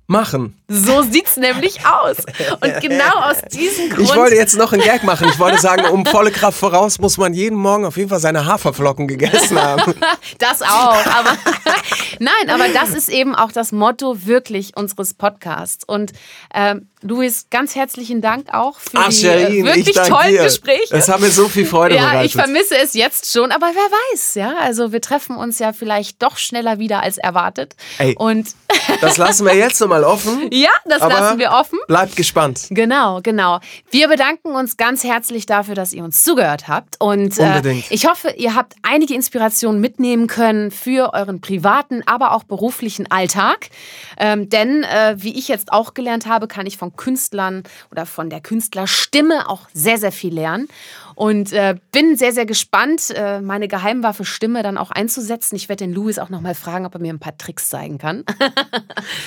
Machen. 0.07 0.61
so 0.67 1.01
sieht's 1.01 1.35
nämlich 1.35 1.83
aus. 1.83 2.17
Und 2.61 2.79
genau 2.79 3.21
aus 3.21 3.41
diesem 3.51 3.89
Grund. 3.89 4.07
Ich 4.07 4.15
wollte 4.15 4.35
jetzt 4.35 4.55
noch 4.55 4.71
einen 4.71 4.83
Gag 4.83 5.03
machen. 5.03 5.27
Ich 5.29 5.39
wollte 5.39 5.59
sagen, 5.59 5.85
um 5.85 6.05
volle 6.05 6.29
Kraft 6.29 6.59
voraus 6.59 6.99
muss 6.99 7.17
man 7.17 7.33
jeden 7.33 7.57
Morgen 7.57 7.85
auf 7.85 7.97
jeden 7.97 8.09
Fall 8.09 8.19
seine 8.19 8.45
Haferflocken 8.45 9.07
gegessen 9.07 9.59
haben. 9.59 9.95
das 10.37 10.61
auch. 10.61 11.05
Aber 11.07 11.35
nein, 12.19 12.49
aber 12.49 12.67
das 12.69 12.91
ist 12.91 13.09
eben 13.09 13.33
auch 13.33 13.51
das 13.51 13.71
Motto 13.71 14.27
wirklich 14.27 14.77
unseres 14.77 15.15
Podcasts. 15.15 15.83
Und 15.83 16.11
ähm, 16.53 16.87
Luis, 17.05 17.45
ganz 17.51 17.75
herzlichen 17.75 18.19
Dank 18.19 18.51
auch 18.51 18.79
für 18.79 18.97
Ach, 18.97 19.09
die 19.09 19.27
äh, 19.27 19.63
wirklich 19.63 19.95
tollen 19.95 20.31
dir. 20.31 20.43
Gespräche. 20.43 20.95
Es 20.95 21.07
hat 21.07 21.19
mir 21.19 21.29
so 21.29 21.47
viel 21.47 21.65
Freude 21.65 21.95
ja, 21.95 22.01
bereitet. 22.01 22.25
ich 22.25 22.33
vermisse 22.33 22.75
es 22.81 22.95
jetzt 22.95 23.31
schon, 23.31 23.51
aber 23.51 23.67
wer 23.67 24.13
weiß, 24.13 24.33
ja. 24.33 24.55
Also 24.59 24.91
wir 24.91 25.01
treffen 25.01 25.35
uns 25.35 25.59
ja 25.59 25.71
vielleicht 25.71 26.23
doch 26.23 26.37
schneller 26.37 26.79
wieder 26.79 27.03
als 27.03 27.19
erwartet. 27.19 27.75
Ey. 27.99 28.15
Und 28.17 28.47
Das 29.01 29.17
lassen 29.17 29.45
wir 29.45 29.55
jetzt 29.55 29.79
nochmal 29.81 30.03
offen. 30.03 30.49
ja, 30.51 30.69
das 30.85 30.99
lassen 31.01 31.39
wir 31.39 31.51
offen. 31.51 31.79
Bleibt 31.87 32.15
gespannt. 32.15 32.67
Genau, 32.69 33.19
genau. 33.21 33.59
Wir 33.91 34.07
bedanken 34.07 34.49
uns 34.55 34.77
ganz 34.77 35.03
herzlich 35.03 35.45
dafür, 35.45 35.75
dass 35.75 35.93
ihr 35.93 36.03
uns 36.03 36.23
zugehört 36.23 36.67
habt. 36.67 36.95
Und 36.99 37.37
äh, 37.37 37.43
Unbedingt. 37.43 37.91
ich 37.91 38.07
hoffe, 38.07 38.31
ihr 38.37 38.55
habt 38.55 38.73
einige 38.81 39.13
Inspirationen 39.13 39.79
mitnehmen 39.79 40.27
können 40.27 40.71
für 40.71 41.13
euren 41.13 41.41
privaten, 41.41 42.03
aber 42.05 42.31
auch 42.33 42.43
beruflichen 42.43 43.11
Alltag. 43.11 43.69
Ähm, 44.17 44.49
denn, 44.49 44.83
äh, 44.83 45.15
wie 45.17 45.37
ich 45.37 45.47
jetzt 45.47 45.71
auch 45.71 45.93
gelernt 45.93 46.25
habe, 46.25 46.47
kann 46.47 46.65
ich 46.65 46.77
von 46.77 46.94
Künstlern 46.95 47.63
oder 47.91 48.05
von 48.05 48.29
der 48.29 48.41
Künstlerstimme 48.41 49.49
auch 49.49 49.67
sehr, 49.73 49.97
sehr 49.97 50.11
viel 50.11 50.33
lernen. 50.33 50.67
Und 51.15 51.53
äh, 51.53 51.75
bin 51.93 52.17
sehr, 52.17 52.33
sehr 52.33 52.45
gespannt, 52.45 53.09
äh, 53.15 53.39
meine 53.39 53.69
Geheimwaffe 53.69 54.25
Stimme 54.25 54.63
dann 54.63 54.77
auch 54.77 54.91
einzusetzen. 54.91 55.55
Ich 55.55 55.69
werde 55.69 55.85
den 55.85 55.93
Louis 55.93 56.19
auch 56.19 56.29
nochmal 56.29 56.55
fragen, 56.55 56.85
ob 56.85 56.93
er 56.95 56.99
mir 56.99 57.13
ein 57.13 57.19
paar 57.19 57.37
Tricks 57.37 57.69
zeigen 57.69 57.97
kann. 57.97 58.25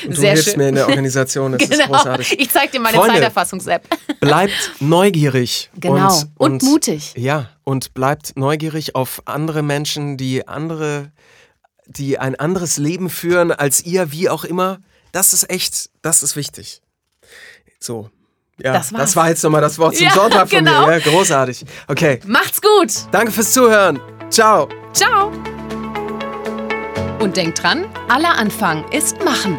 Und 0.04 0.10
du 0.10 0.14
Sehr 0.20 0.32
hilfst 0.32 0.50
schön. 0.50 0.58
mir 0.58 0.68
in 0.68 0.74
der 0.74 0.86
Organisation. 0.88 1.52
Das 1.52 1.62
ist 1.62 1.70
Genau. 1.70 1.86
großartig. 1.86 2.38
Ich 2.38 2.50
zeige 2.50 2.72
dir 2.72 2.80
meine 2.80 2.98
Freunde. 2.98 3.14
Zeiterfassungs-App. 3.14 3.86
Bleibt 4.20 4.72
neugierig. 4.80 5.70
Genau. 5.80 6.08
Und, 6.36 6.62
Und 6.62 6.62
mutig. 6.64 7.14
Ja, 7.16 7.50
und 7.64 7.94
bleibt 7.94 8.36
neugierig 8.36 8.94
auf 8.94 9.22
andere 9.26 9.62
Menschen, 9.62 10.16
die 10.16 10.46
andere, 10.48 11.12
die 11.86 12.18
ein 12.18 12.34
anderes 12.34 12.76
Leben 12.78 13.08
führen 13.10 13.52
als 13.52 13.84
ihr, 13.86 14.12
wie 14.12 14.28
auch 14.28 14.44
immer. 14.44 14.78
Das 15.12 15.32
ist 15.32 15.48
echt, 15.50 15.88
das 16.02 16.22
ist 16.22 16.36
wichtig. 16.36 16.82
So. 17.80 18.10
Ja, 18.60 18.72
Das 18.72 18.90
das, 18.90 19.14
war 19.14 19.28
jetzt 19.28 19.42
nochmal 19.44 19.60
das 19.60 19.78
Wort 19.78 19.94
zum 19.96 20.04
Ja, 20.06 20.12
Sonntag 20.12 20.48
von 20.48 20.58
genau. 20.64 20.86
mir. 20.86 20.98
Ja, 20.98 21.10
großartig. 21.10 21.64
Okay, 21.86 22.18
Macht's 22.26 22.60
gut. 22.60 22.92
danke 23.12 23.30
fürs 23.30 23.52
Zuhören. 23.52 24.00
Ciao. 24.30 24.68
Ciao. 24.92 25.30
Und 27.20 27.36
denkt 27.36 27.62
dran, 27.62 27.86
aller 28.08 28.36
Anfang 28.36 28.84
ist 28.90 29.24
Machen. 29.24 29.58